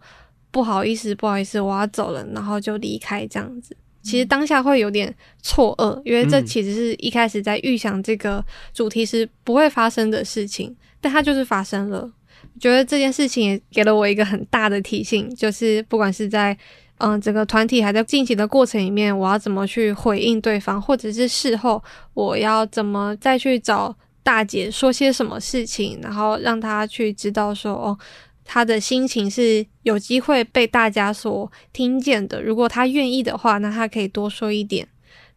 [0.51, 3.75] 不好意思，不好意思，我要走了。”然后就离开这样子。
[4.01, 12.11] 其实当下会有点错愕，因为这其实是一开始在预想这个主题是不会发生的事情，但它就是发生了。
[12.59, 16.57] 觉得这件事情也给了我一个很大的提醒，就是不管是在。
[16.99, 21.83] 嗯，整个团体还在进行的过程里面，我要怎么去回应对方，或者是事后
[22.15, 27.97] 我要怎么再去找大姐说些什么事情，然后让她去知道说，哦，
[28.43, 32.41] 她的心情是有机会被大家所听见的。
[32.41, 34.87] 如果她愿意的话，那她可以多说一点，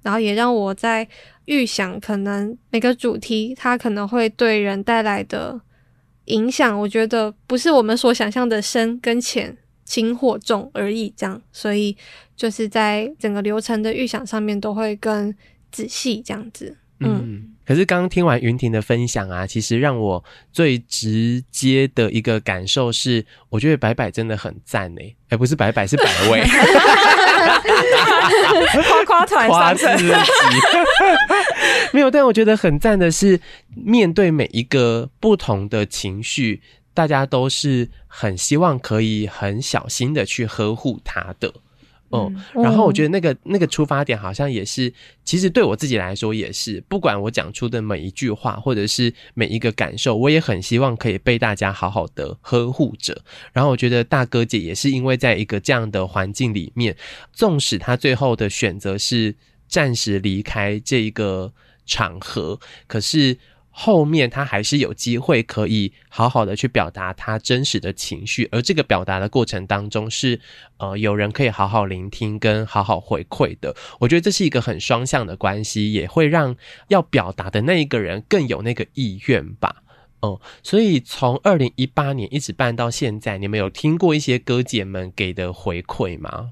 [0.01, 1.07] 然后也让我在
[1.45, 5.61] 预想可能每个主题它可能会对人带来的
[6.25, 9.59] 影响，我觉得不是我们所想象的深跟浅。
[9.91, 11.97] 轻或重而已，这样，所以
[12.37, 15.35] 就是在整个流程的预想上面都会更
[15.73, 16.77] 仔细，这样子。
[17.01, 20.23] 嗯，嗯，可是刚刚听完云婷的分享啊，其实让我
[20.53, 26.45] 最直接的一个感受是，我觉得百百真的很赞诶，哎、欸，不是百百，是百位，
[28.87, 30.05] 夸夸团，夸自己，
[31.93, 33.41] 没有，但我觉得很赞的是，
[33.75, 36.63] 面对每一个不同的情绪。
[36.93, 41.53] 大家都是很希望可以很小心的去呵护他的。
[42.13, 44.93] 嗯，然后我觉得那个那个出发点好像也是，
[45.25, 53.17] 其实对我自己来说也是，不管我讲出的每一句话或者是每一个感受，我也很希望可以被大家好好的呵护着。
[53.53, 56.97] 然后我觉得大哥姐也是因为在一个这样的环境里面，
[57.33, 59.33] 纵使他最后的选择是
[59.69, 61.53] 暂时离开这一个
[61.87, 63.39] 场合，可是。
[63.83, 70.39] 后面他还是有机会可以好好的去表达他真实的情绪，而这个表达的过程当中是
[70.77, 73.75] 呃有人可以好好聆听跟好好回馈的。
[73.99, 76.55] 我觉得这是一个很双向的关系，也会让
[76.89, 79.77] 要表达的那一个人更有那个意愿吧。
[80.21, 86.51] 哦、嗯，所以从二零一八年一直办到现在，你们有听过一些哥姐们给的回馈吗？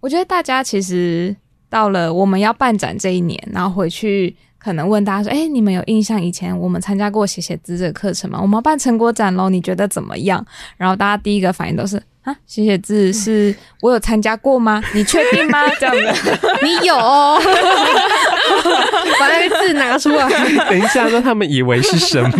[0.00, 1.36] 我觉得大家其实
[1.68, 4.34] 到了我们要办展这一年，然后回去。
[4.62, 8.38] 可能问大家说：“哎、你们有印象以前我们参加过写写字这个课程吗？
[8.40, 10.44] 我们办成果展喽，你觉得怎么样？”
[10.78, 12.00] 然后大家第一个反应都是。
[12.22, 14.80] 啊，写写字是我有参加过吗？
[14.94, 15.58] 你确定吗？
[15.80, 16.14] 这样的，
[16.62, 17.40] 你有哦，
[19.18, 20.28] 把那个字拿出来。
[20.70, 22.30] 等一下，让他们以为是什么？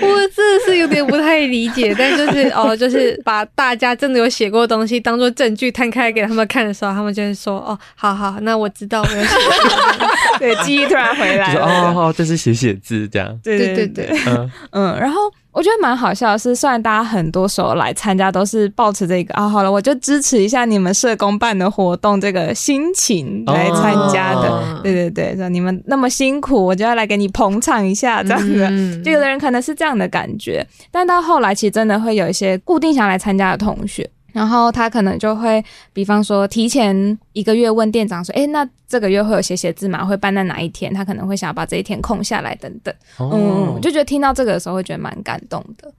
[0.00, 10.08] 我真的是有点不太理解，但就是哦，就是把大家真的有写过的东西当做证据摊开给他们看的时候，他们就会说：“哦，好好，那我知道我有写过。”
[10.40, 11.64] 对，记忆突然回来了。
[11.94, 13.38] 哦，这是写写字这样。
[13.42, 15.20] 对对对对，嗯嗯，然后。
[15.54, 28.66] 我觉得蛮好笑的是，虽然大家很多时候来参加都是抱持这个啊，好了，我就支持一下你们社工办的活动这个心情来参加的，哦、对对对，说你们那么辛苦，我就要来给你捧场一下这样子。
[28.68, 34.10] 嗯、就有的人可能是这样的感觉，但到后来其实真的会有一些固定想来参加的同学。
[34.34, 40.04] 然后他可能就会，比方说提前一个月问店长说：“哎，那这个月会有写写字吗？
[40.04, 42.92] 会办在哪一天？”他可能会想要把这一天空下来等等。
[43.18, 43.30] 哦、
[43.76, 45.90] 嗯，就觉得听到这个的时候会觉得蛮感动的。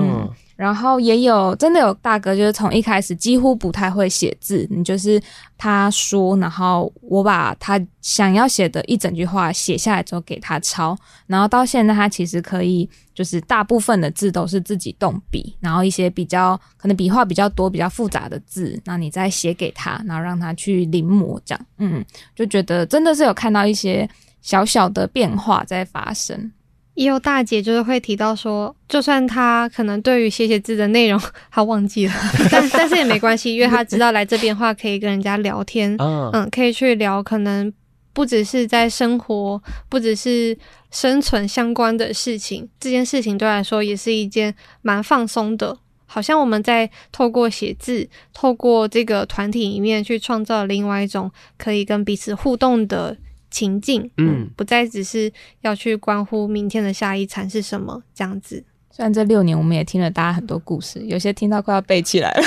[0.00, 5.20] 嗯，然后也有真的有大哥，就是从一开始几乎不太会写字，你就是
[5.58, 24.08] 他说，然后我把他想要写的一整句话写下来之后给他抄，然后到现在他其实可以，就是大部分的字都是自己动笔，然后一些比较可能笔画比较多、比较复杂的字，那你再写给他，然后让他去临摹，这样，嗯，就觉得真的是有看到一些
[24.40, 26.52] 小小的变化在发生。
[26.94, 31.20] 也有大姐就是会提到说，就算她可能对于写写字的内容
[31.50, 32.12] 她忘记了，
[32.50, 37.72] 但但是也没关系，因为她知道来这边的话可以跟人家聊天，嗯，可以去聊，可能
[38.12, 40.56] 不只是在生活，不只是
[40.92, 45.76] 生存相关的事情，这件事情对来说也是一件蛮放松的，
[46.06, 51.28] 好像我们在透过写字，透过这个团体里面去创造另外一种
[51.58, 53.16] 可以跟彼此互动的。
[53.54, 58.64] 情境，嗯，不再只是要去关乎明天的下一餐是什么这样子。
[58.90, 62.44] 虽然这六年我们也听了大家很多故事，有些听到快要背起来了。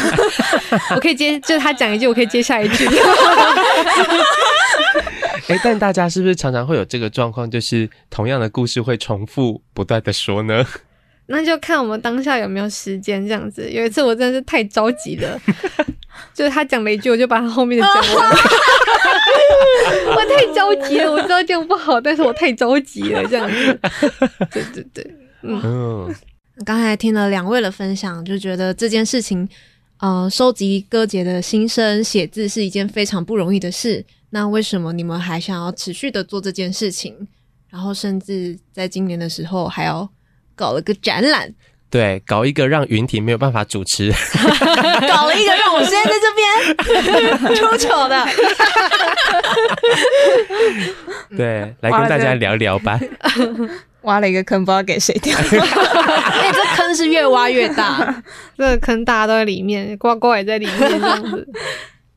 [0.96, 2.86] 我可以接，就是他讲一句，我可以接下一句。
[5.48, 10.66] 哎、欸，但大家是不是常常会有这个状况，就是同样的故事会重复不断的说呢？
[11.28, 13.70] 那就看我们当下有没有时间这样子。
[13.70, 15.40] 有一次我真的是太着急了，
[16.34, 18.32] 就是他讲了一句，我就把他后面的讲完。
[20.16, 23.80] 我太着急了，我知道这样不好，但是我太着急了，这样子。
[24.52, 26.14] 对对对，嗯。
[26.66, 29.48] 刚才听了两位的分享，就觉得这件事情，
[30.00, 34.04] 呃，收集歌姐的心声，写字是一件非常不容易的事。
[34.32, 37.28] 那为什么你们还想要持续的做这件事情？
[37.70, 40.10] 然后甚至在今年的时候还要
[40.58, 41.54] 搞了个展览。
[41.90, 44.12] 对，搞一个让云婷没有办法主持，
[45.08, 48.28] 搞了一个让我现在在这边 出丑的，
[51.38, 53.00] 对，来跟大家聊聊吧。
[54.02, 55.38] 挖了一个坑，不知道给谁跳。
[55.38, 58.22] 哎，这坑是越挖越大，
[58.58, 61.48] 这个坑大家都在里面，呱呱也在里面，这样子。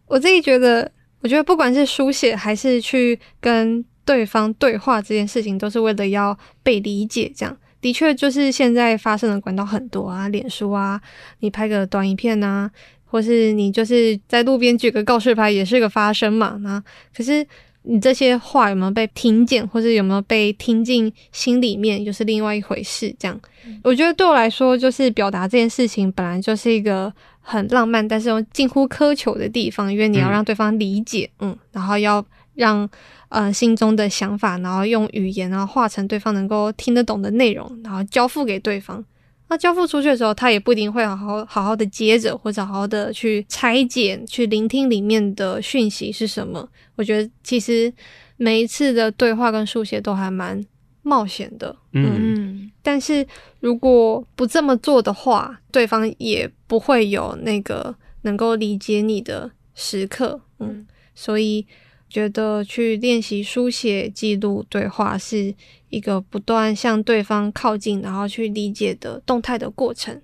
[0.09, 0.91] 我自己觉得，
[1.23, 7.57] 我觉得不管是书写还是去跟对方对话，这件事情都是为了要被理解，这样。
[7.81, 11.01] 的确，就是现在发生的管道很多啊，脸书啊，
[11.39, 12.71] 你拍个短影片啊，
[13.05, 16.59] 或是你就是在路边举个告示牌，也是个发声嘛。
[16.61, 16.83] 那
[17.17, 17.47] 可是
[17.83, 23.15] 你这些话有没有被听见，或是有没有被听进心里面，又是另外一回事。
[23.19, 27.11] 这样，嗯、我觉得对我来说，就是表达这件事情本来就是一个
[27.41, 32.23] 很浪漫，但是又近乎苛求的地方，因为你要让对方理解，嗯，嗯，然后要
[32.55, 32.89] 让。
[33.31, 39.05] 呃，心中的想法，然后用语言，然后化成对方能够听得懂的内容，然后交付给对方。
[39.49, 46.69] 那交付出去的时候，他也不一定会好好好好的接着，或者好好的去拆解、去聆听里面的讯息是什么。
[46.95, 47.93] 我觉得其实
[48.37, 50.65] 每一次的对话跟书写都还蛮
[51.03, 51.75] 冒险的。
[51.93, 53.27] 嗯，嗯，但是
[53.59, 60.41] 如果不这么做的话，对方也不会有那个能够理解你的时刻。
[60.61, 61.67] 嗯，所以
[62.11, 65.55] 觉得去练习书写、记录、对话是
[65.89, 70.21] 一个不断向对方靠近，然后去理解的动态的过程。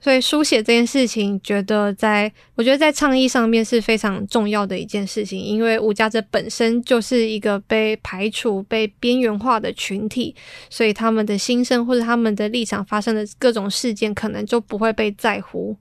[0.00, 10.32] 所以书写这件事情，觉得在我觉得在倡议上面是非常重要的一件事情，因为无家者本身就是一个被排除、被边缘化的群体，
[10.70, 15.76] 所以他们的心声或者他们的立场发生的各种事件，可能就不会被在乎。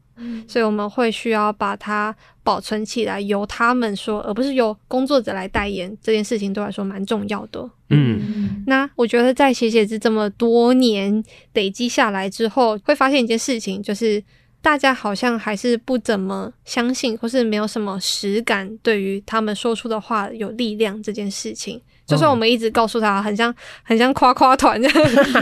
[0.47, 5.95] 所以我们会需要把它保存起来，由他们说，而不是由工作者来代言。
[6.01, 7.69] 这件事情对我来说蛮重要的。
[7.89, 14.23] 嗯，那我觉得在写写字这么多年累积下来之后，会发现一件事情，就是
[14.61, 21.81] 大家好像还是不怎么相信，或是没有什么实感，对于他们说出的话有力量这件事情。
[22.05, 23.53] 就算我们一直告诉他，很像
[23.83, 24.79] 很像夸夸团，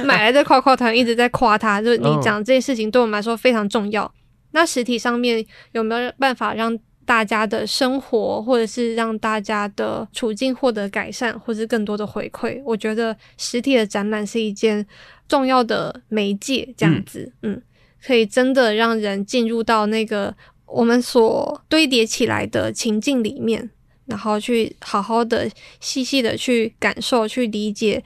[0.04, 4.12] 买来的夸夸团一直在夸他，就是你讲这件事情对我们来说非常重要。
[4.56, 12.62] 那实体上面有没有办法让大家的生活，或者是让大家的处境获得改善，或是更多的回馈？
[12.64, 14.88] 我觉得实体的展览是一件
[15.28, 17.62] 重要的媒介，这样子，嗯，嗯，
[18.02, 20.34] 可以真的让人进入到那个
[20.66, 23.70] 我们所堆叠起来的情境里面，
[24.06, 25.52] 然后去好好的、
[25.82, 28.02] 细细的去感受、去理解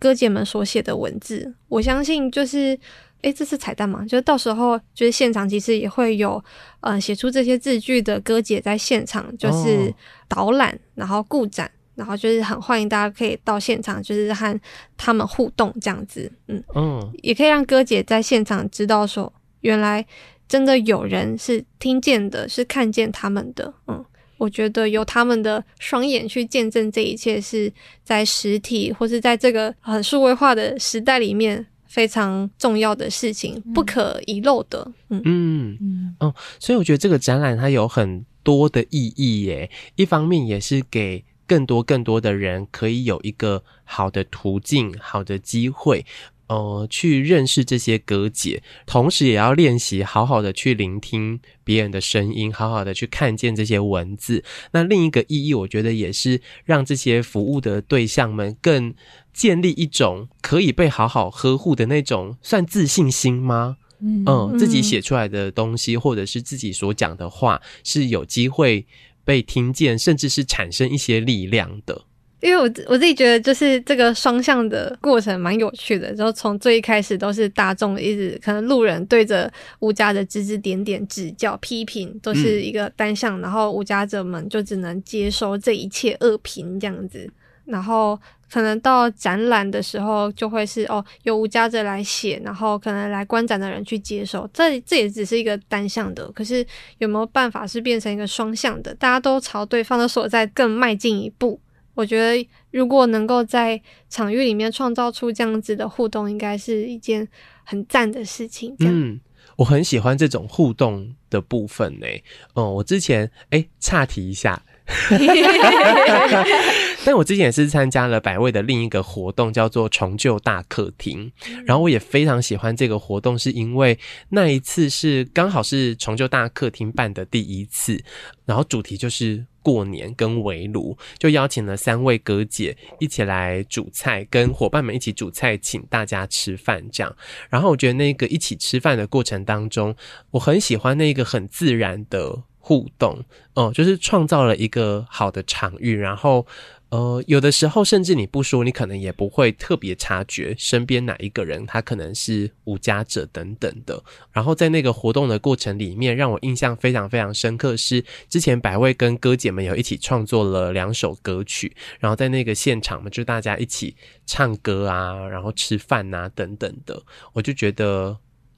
[0.00, 1.54] 哥姐们所写的文字。
[1.68, 2.76] 我相信就是。
[3.24, 4.04] 诶，这是彩蛋吗？
[4.06, 6.42] 就是到时候，就是现场其实也会有，
[6.80, 9.92] 呃，写出这些字句的歌姐在现场，就是
[10.28, 14.60] 导览，然后顾展，然后就是很欢迎大家可以到现场，就是和
[14.98, 20.04] 他们互动这样子，嗯，嗯，也可以让哥姐在现场知道说，原来
[20.46, 24.04] 真的有人是听见的，是看见他们的，嗯，
[24.36, 27.72] 我觉得由他们的双眼去见证这一切，是
[28.02, 31.66] 在实体或是在这个很数位化的时代里面。
[31.94, 34.84] 非常重要的事情，不可遗漏的。
[35.10, 39.70] 嗯嗯嗯哦，所以我觉得这个展览它有很多的意义耶。
[39.94, 46.04] 一方面也是给更多更多的人可以有一个好的途径、好的机会。
[46.46, 54.44] 呃，去认识这些歌解，同时也要练习好好的去聆听别人的声音，好好的去看见这些文字。
[54.72, 58.94] 那另一个意义，我觉得也是让这些服务的对象们更
[59.32, 63.78] 建立一种可以被好好呵护的那种算自信心吗？
[64.00, 68.86] 嗯，呃，自己写出来的东西，或者是自己所讲的话，是有机会
[69.24, 72.04] 被听见，甚至是产生一些力量的。
[72.44, 76.12] 因为我我自己觉得，就是这个双向的过程蛮有趣的。
[76.12, 87.26] 然后从最一开始都是大众一直可能路人对着无家者指指点点、指教、批评，都是一个单向，然后无家者们就只能接收这一切恶评这样子。
[87.64, 88.20] 然后
[88.52, 94.46] 可能到展览的时候，就会是哦，由无家者来写，然后可能来观展的人去接收。
[94.52, 96.64] 这这也只是一个单向的，可是
[96.98, 98.94] 有没有办法是变成一个双向的？
[98.96, 101.58] 大家都朝对方的所在更迈进一步。
[101.94, 107.26] 我觉得，如果能够在场域里面创造出这样子的互动，应该是一件
[107.64, 108.74] 很赞的事情。
[108.80, 109.20] 嗯，
[109.56, 112.06] 我很喜欢这种互动的部分呢。
[112.54, 114.60] 哦、嗯，我之前哎岔题一下，
[117.04, 121.32] 但我之前也是参加了百味的另一个活动，叫做重旧大客厅。
[121.66, 123.98] 然后我也非常喜欢这个活动，是因为
[124.30, 128.04] 那一次是刚好是重旧大客厅办的第一次，
[128.44, 129.46] 然后主题就是。
[129.64, 137.16] 过年跟围炉，就邀请了三位哥姐一起来煮菜，跟伙伴们一起煮菜，请大家吃饭这样。
[137.48, 139.96] 然后我觉得那个一起吃饭的过程当中，
[140.32, 143.22] 我很喜欢那个很自然的互动，
[143.54, 146.46] 哦、就是创造了一个好的场域，然后。
[146.90, 154.00] 呃，有的时候甚至你不说，你可能也不会特别察觉身边哪一个人他可能是无家者等等的。
[154.30, 167.02] 然后在那个活动的过程里面，让我印象非常非常深刻是之前百味跟哥姐们有一起创作了两首歌曲，然后在那个现场嘛，就大家一起唱歌啊，然后吃饭啊等等的，
[167.32, 168.16] 我就觉得。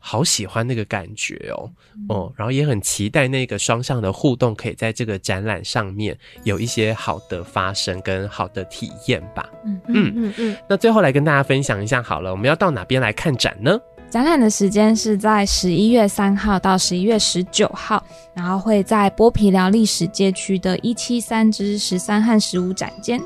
[0.09, 1.69] 好喜欢那个感觉哦，
[2.09, 9.51] 哦，然后也很期待那个双向的互动，可以在这个展览上面有一些好的发生跟好的体验吧。
[9.65, 10.57] 嗯嗯嗯嗯。
[10.69, 13.77] 那最后来跟大家分享一下好了，我们要到哪边来看展呢？
[14.09, 18.01] 展览的时间是在十一月三号到十一月十九号，
[18.33, 23.21] 然后会在剥皮寮历史街区的一七三之十三和十五展间，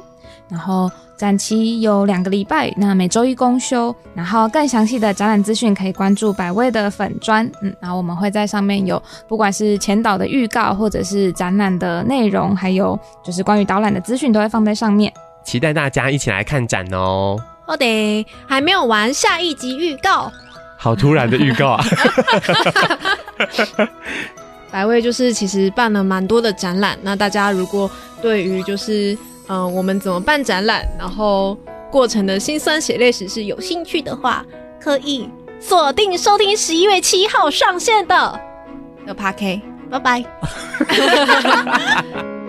[0.51, 0.91] 然后。
[1.21, 3.95] 展期有两个礼拜，那每周一公休。
[4.15, 15.13] 然后更详细的展览资讯可以关注百味的粉砖，嗯，然后我们会在上面有不管是前导的预告，或者是展览的内容，还有就是关于导览的资讯都会放在上面。
[15.45, 17.37] 期待大家一起来看展哦。
[17.67, 20.33] 好的，还没有完，下一集预告。
[20.79, 21.85] 好突然的预告啊！
[24.73, 27.91] 百味就是其实办了蛮多的展览，那大家如果
[28.23, 29.19] 对于就是
[29.53, 31.59] 嗯、我们怎么办展览，然后
[31.91, 34.47] 过程的辛酸血泪史是有兴趣的话，
[34.81, 35.29] 可以
[35.59, 38.41] 锁定收听十一月七号上线的
[39.05, 40.25] 的 pk 拜拜。